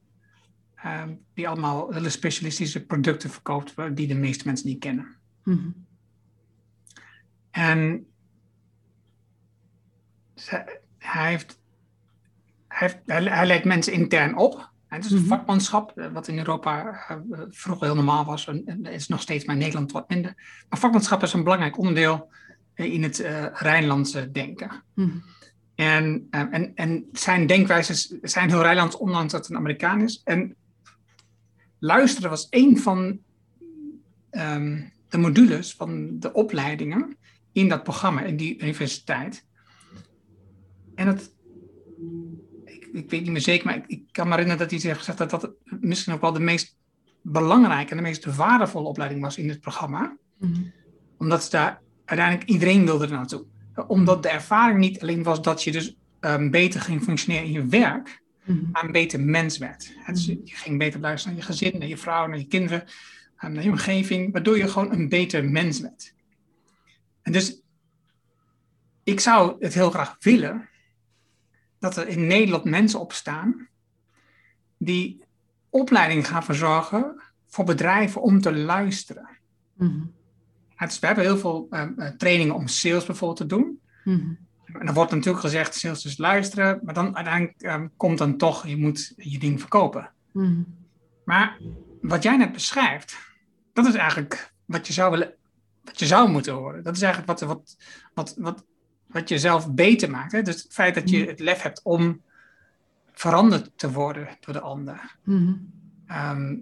[0.86, 5.16] Um, die allemaal hele specialistische producten verkoopt die de meeste mensen niet kennen.
[5.44, 5.86] Mm-hmm.
[7.52, 8.06] En
[10.36, 11.60] ze, hij, heeft,
[12.68, 14.72] hij, heeft, hij, leidt mensen intern op.
[14.88, 15.38] En het is een mm-hmm.
[15.38, 18.48] vakmanschap, eh, wat in Europa uh, vroeger heel normaal was.
[18.48, 20.34] En is nog steeds maar in Nederland wat minder.
[20.70, 22.32] Maar vakmanschap is een belangrijk onderdeel
[22.74, 24.84] in het uh, Rijnlandse denken.
[24.94, 25.24] Mm-hmm.
[25.76, 30.22] En, ehm, en, en zijn denkwijzes zijn heel Rijlands, ondanks dat het een Amerikaan is.
[30.24, 30.56] En
[31.80, 33.20] luisteren was een van
[34.32, 37.18] um, de modules van de opleidingen
[37.52, 39.46] in dat programma, in die universiteit.
[40.96, 41.34] En het,
[42.66, 45.00] ik, ik weet niet meer zeker, maar ik, ik, kan me herinneren dat hij heeft
[45.00, 46.78] gezegd dat dat misschien ook wel de meest
[47.22, 50.18] belangrijke en de meest waardevolle opleiding was in het programma.
[50.38, 50.72] Mm-hmm.
[51.18, 53.46] Omdat daar uiteindelijk iedereen wilde er naartoe
[53.88, 57.66] omdat de ervaring niet alleen was dat je dus um, beter ging functioneren in je
[57.66, 58.70] werk, mm-hmm.
[58.72, 59.94] maar een beter mens werd.
[60.06, 62.84] Dus je ging beter luisteren naar je gezin, naar je vrouw, naar je kinderen,
[63.44, 66.14] um, naar je omgeving, waardoor je gewoon een beter mens werd.
[67.22, 67.62] En dus
[69.04, 70.70] ik zou het heel graag willen
[71.80, 73.68] dat er in Nederland mensen opstaan
[74.78, 75.24] die
[75.70, 79.30] opleiding gaan verzorgen voor bedrijven om te luisteren.
[79.74, 80.14] Mm-hmm.
[80.86, 83.80] Dus we hebben heel veel ehm, eh, trainingen om sales bijvoorbeeld te doen.
[84.04, 84.38] Mm
[84.80, 88.68] En dan wordt natuurlijk gezegd, sales is luisteren, maar dan uiteindelijk um, komt dan toch,
[88.68, 90.10] je moet je ding verkopen.
[90.32, 90.62] Mhm.
[91.26, 91.60] Maar
[92.02, 93.18] wat jij net beschrijft,
[93.74, 95.34] dat is eigenlijk wat je zou willen,
[95.84, 96.84] wat je zou moeten horen.
[96.84, 97.78] Dat is eigenlijk wat, wat,
[98.14, 98.66] wat, wat,
[99.08, 100.32] wat je zelf beter maakt.
[100.32, 100.42] Hè?
[100.42, 101.28] Dus het feit dat je mhm.
[101.28, 102.22] het lef hebt om
[103.12, 105.16] veranderd te worden door de ander.
[105.24, 105.54] Mhm.
[106.08, 106.56] Ehm,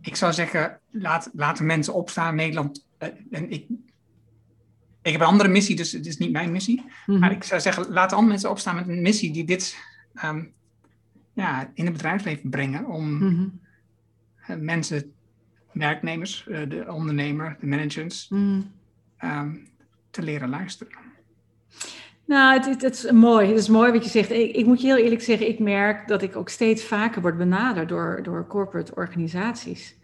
[0.00, 2.34] ik zou zeggen, laat, laten mensen opstaan.
[2.34, 2.85] Nederland
[3.30, 3.66] en ik,
[5.02, 6.84] ik heb een andere missie, dus het is niet mijn missie.
[7.06, 7.18] Mhm.
[7.18, 9.76] Maar ik zou zeggen, laat andere mensen opstaan met een missie die dit
[10.14, 10.44] ehm,
[11.32, 12.86] ja, in het bedrijfsleven brengen.
[12.86, 13.48] Om mhm.
[14.46, 15.12] eh, mensen,
[15.72, 18.60] werknemers, uh, de ondernemer, de managers, mhm.
[19.16, 19.54] ehm,
[20.10, 20.92] te leren luisteren.
[22.24, 23.48] Nou, het, het, is mooi.
[23.48, 24.30] Het is mooi wat je zegt.
[24.30, 27.38] Ik, ik, moet je heel eerlijk zeggen, ik merk dat ik ook steeds vaker word
[27.38, 29.96] benaderd door, door corporate organisaties.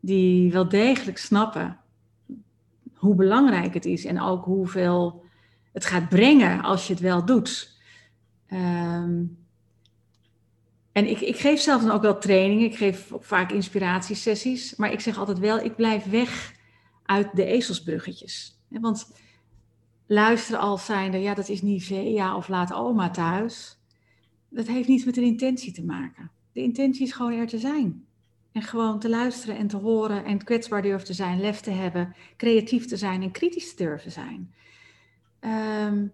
[0.00, 1.78] Die wel degelijk snappen
[2.98, 5.24] hoe belangrijk het is en ook hoeveel
[5.72, 7.80] het gaat brengen als je het wel doet.
[8.46, 9.24] Ehm,
[10.92, 15.00] en ik, ik geef zelf dan ook wel trainingen, ik geef vaak inspiratiesessies, maar ik
[15.00, 16.52] zeg altijd wel, ik blijf weg
[17.04, 18.58] uit de ezelsbruggetjes.
[18.68, 19.12] Want
[20.06, 23.78] luisteren als zijnde, ja dat is Nivea of laat oma thuis,
[24.48, 26.30] dat heeft niets met een intentie te maken.
[26.52, 28.07] De intentie is gewoon er te zijn.
[28.58, 32.14] En gewoon te luisteren en te horen en kwetsbaar durven te zijn, lef te hebben,
[32.36, 34.54] creatief te zijn en kritisch te durven zijn.
[35.40, 36.06] Ehm,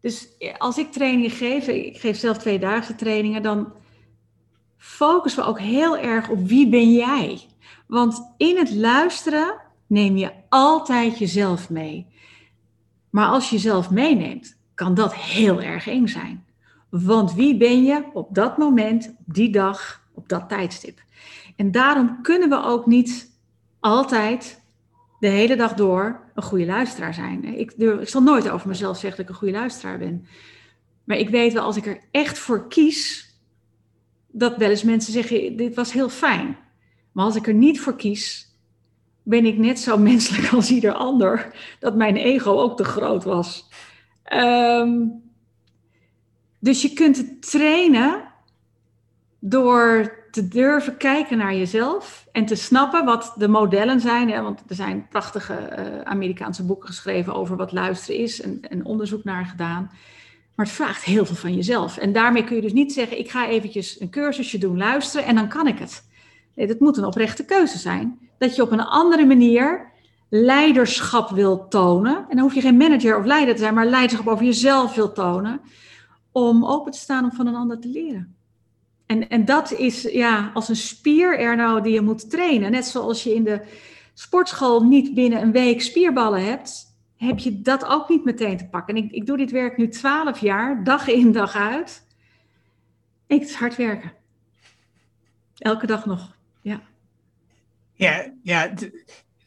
[0.00, 0.28] dus
[0.58, 3.72] als ik trainingen geef, ik geef zelf tweedaagse trainingen, dan
[4.76, 7.40] focussen we ook heel erg op wie ben jij.
[7.86, 12.06] Want in het luisteren neem je altijd jezelf mee.
[13.10, 16.44] Maar als je jezelf meeneemt, kan dat heel erg eng zijn.
[16.88, 21.06] Want wie ben je op dat moment, op die dag, op dat tijdstip?
[21.58, 23.38] En daarom kunnen we ook niet
[23.80, 24.62] altijd
[25.20, 27.44] de hele dag door een goede luisteraar zijn.
[27.44, 30.26] Ik, ik zal nooit over mezelf zeggen dat ik een goede luisteraar ben.
[31.04, 33.32] Maar ik weet wel, als ik er echt voor kies,
[34.26, 36.56] dat wel eens mensen zeggen, dit was heel fijn.
[37.12, 38.56] Maar als ik er niet voor kies,
[39.22, 43.68] ben ik net zo menselijk als ieder ander, dat mijn ego ook te groot was.
[44.22, 45.06] Ehm,
[46.58, 48.32] dus je kunt het trainen
[49.38, 54.30] door te durven kijken naar jezelf en te snappen wat de modellen zijn.
[54.30, 58.84] Hè, want er zijn prachtige uh, Amerikaanse boeken geschreven over wat luisteren is en, en,
[58.84, 59.90] onderzoek naar gedaan.
[60.54, 61.96] Maar het vraagt heel veel van jezelf.
[61.96, 65.34] En daarmee kun je dus niet zeggen, ik ga eventjes een cursusje doen, luisteren en
[65.34, 66.08] dan kan ik het.
[66.54, 68.18] Nee, dat moet een oprechte keuze zijn.
[68.38, 69.92] Dat je op een andere manier
[70.28, 72.16] leiderschap wil tonen.
[72.16, 75.12] En dan hoef je geen manager of leider te zijn, maar leiderschap over jezelf wil
[75.12, 75.60] tonen.
[76.32, 78.37] Om open te staan om van een ander te leren.
[79.08, 82.70] En, en dat is ja, als een spier er nou die je moet trainen.
[82.70, 83.60] Net zoals je in de
[84.14, 88.96] sportschool niet binnen een week spierballen hebt, heb je dat ook niet meteen te pakken.
[88.96, 92.06] En ik, ik doe dit werk nu twaalf jaar, dag in, dag uit.
[93.26, 94.12] Ik, het is hard werken.
[95.58, 96.80] Elke dag nog, ja.
[97.92, 98.72] Ja, ja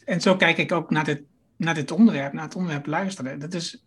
[0.05, 1.21] en zo kijk ik ook naar dit,
[1.55, 3.39] naar dit onderwerp, naar het onderwerp luisteren.
[3.39, 3.83] Dat is,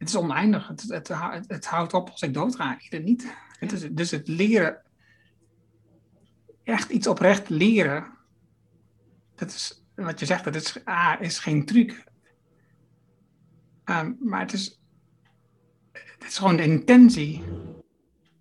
[0.00, 0.68] het is oneindig.
[0.68, 1.08] Het, het,
[1.46, 2.80] het, houdt op als ik doodga.
[2.80, 3.34] Ieder niet.
[3.58, 4.82] Het is, dus het leren,
[6.62, 8.06] echt iets oprecht leren,
[9.34, 12.04] dat is wat je zegt, dat is, ah, is geen truc.
[13.84, 14.80] Um, maar het is,
[15.92, 17.42] het is gewoon de intentie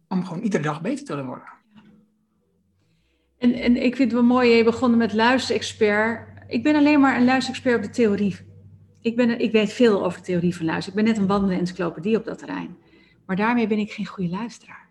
[0.08, 1.50] om gewoon iedere dag beter te willen worden.
[3.38, 6.28] En, en ik vind het wel mooi, je begonnen met luisterexpert.
[6.48, 8.49] Ik ben alleen maar een luisterexpert op de theorie
[9.02, 11.00] ik, ben, ik weet veel over theorie van luisteren.
[11.00, 12.78] Ik ben net een wandelende encyclopedie op dat terrein.
[13.26, 14.90] Maar daarmee ben ik geen goede luisteraar.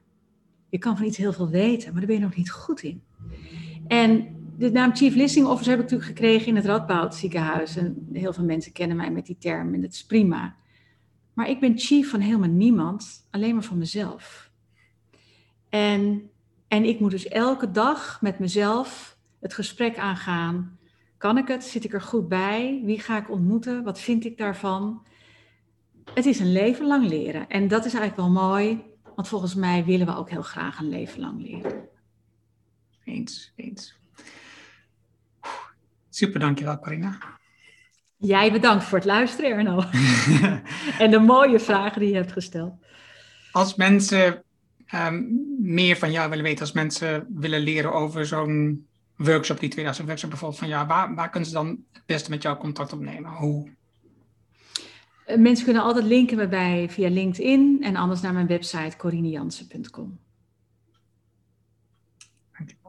[0.68, 3.02] Je kan van iets heel veel weten, maar daar ben je nog niet goed in.
[3.86, 7.76] En de naam Chief Listening Officer heb ik natuurlijk gekregen in het Radboud ziekenhuis.
[7.76, 10.56] En heel veel mensen kennen mij met die term en dat is prima.
[11.34, 14.50] Maar ik ben chief van helemaal niemand, alleen maar van mezelf.
[15.68, 16.30] En,
[16.68, 20.77] en ik moet dus elke dag met mezelf het gesprek aangaan
[21.18, 21.64] kan ik het?
[21.64, 22.80] Zit ik er goed bij?
[22.84, 23.82] Wie ga ik ontmoeten?
[23.82, 25.06] Wat vind ik daarvan?
[26.14, 27.48] Het is een leven lang leren.
[27.48, 28.82] En dat is eigenlijk wel mooi,
[29.14, 31.88] want volgens mij willen we ook heel graag een leven lang leren.
[33.04, 33.96] Eens, eens.
[36.08, 37.18] Super, dankjewel Carina.
[38.16, 39.82] Jij bedankt voor het luisteren, Erno.
[41.04, 42.72] en de mooie vragen die je hebt gesteld.
[43.52, 44.42] Als mensen
[44.94, 48.87] um, meer van jou willen weten, als mensen willen leren over zo'n
[49.18, 52.42] workshop, die 2000 workshop bijvoorbeeld, van ja, waar, waar kunnen ze dan het beste met
[52.42, 53.30] jou contact opnemen?
[53.30, 53.70] Hoe?
[55.26, 60.18] Eh, mensen kunnen altijd linken mij via LinkedIn en anders naar mijn website corinejansen.com.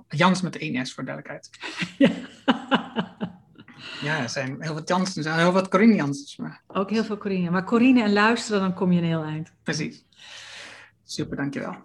[0.08, 1.50] Jans met één S voor duidelijkheid.
[1.98, 2.12] ja.
[4.02, 6.16] ja, er zijn heel wat Jansen, er zijn heel wat Corine.
[6.38, 6.64] Maar...
[6.68, 7.50] Ook heel veel Corine.
[7.50, 9.54] Maar Corine en luisteren, dan kom je een heel eind.
[9.64, 10.06] Precies.
[11.04, 11.76] Super, dankjewel.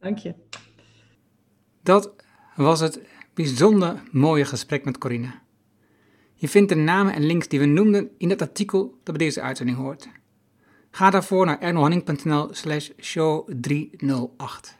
[0.00, 0.34] Dank je.
[1.82, 2.14] Dat
[2.56, 3.00] was het
[3.34, 5.32] bijzonder mooie gesprek met Corine.
[6.34, 9.40] Je vindt de namen en links die we noemden in het artikel dat bij deze
[9.40, 10.08] uitzending hoort.
[10.90, 14.76] Ga daarvoor naar ernohanning.nl slash show 308.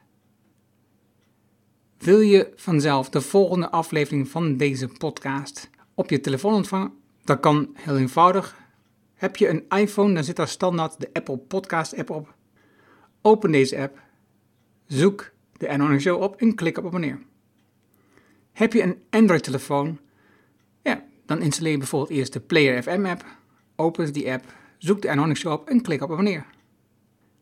[1.98, 6.92] Wil je vanzelf de volgende aflevering van deze podcast op je telefoon ontvangen?
[7.24, 8.56] Dat kan heel eenvoudig.
[9.14, 12.34] Heb je een iPhone, dan zit daar standaard de Apple Podcast app op.
[13.20, 13.98] Open deze app,
[14.86, 17.20] zoek de Erno Show op en klik op abonneer.
[18.52, 19.98] Heb je een Android-telefoon?
[20.82, 23.24] Ja, dan installeer je bijvoorbeeld eerst de Player FM app,
[23.76, 24.44] open die app,
[24.78, 26.46] zoek de Anonic Show op en klik op abonneer.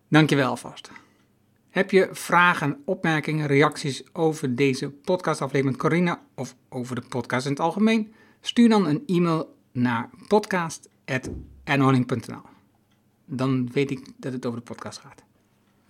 [0.08, 0.90] Dankjewel alvast.
[1.70, 7.52] Heb je vragen, opmerkingen, reacties over deze podcastaflevering met Corina of over de podcast in
[7.52, 8.12] het algemeen?
[8.40, 12.42] Stuur dan een e-mail naar podcast.anoning.nl.
[13.24, 15.22] Dan weet ik dat het over de podcast gaat.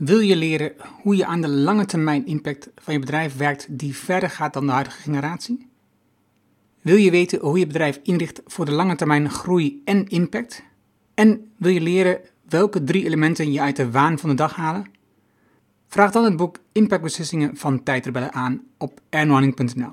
[0.00, 0.72] Wil je leren
[1.02, 4.66] hoe je aan de lange termijn impact van je bedrijf werkt die verder gaat dan
[4.66, 5.68] de huidige generatie?
[6.80, 10.62] Wil je weten hoe je bedrijf inricht voor de lange termijn groei en impact?
[11.14, 14.86] En wil je leren welke drie elementen je uit de waan van de dag halen?
[15.88, 19.92] Vraag dan het boek Impactbeslissingen van Tijdrebellen aan op ernohanning.nl.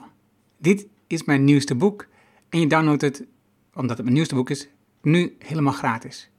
[0.57, 2.07] Dit is mijn nieuwste boek
[2.49, 3.25] en je downloadt het,
[3.73, 4.67] omdat het mijn nieuwste boek is,
[5.01, 6.29] nu helemaal gratis.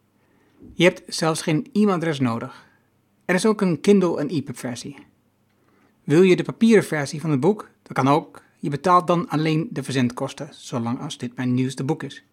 [0.75, 2.67] Je hebt zelfs geen e-mailadres nodig.
[3.29, 4.97] Er is ook een Kindle en EPUB versie.
[6.05, 7.69] Wil je de papieren versie van het boek?
[7.83, 8.43] Dat kan ook.
[8.59, 12.25] Je betaalt dan alleen de verzendkosten, zolang als dit mijn nieuwste boek is.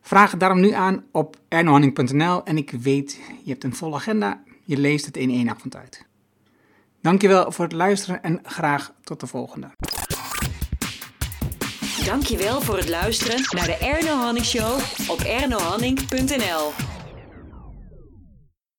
[0.00, 4.42] Vraag het daarom nu aan op ernohanning.nl en ik weet, je hebt een volle agenda,
[4.64, 6.06] je leest het in één avond uit.
[7.00, 9.70] Dankjewel voor het luisteren en graag tot de volgende.
[12.04, 16.89] Dankjewel voor het luisteren naar de Erno Hanning Show op ernohanning.nl.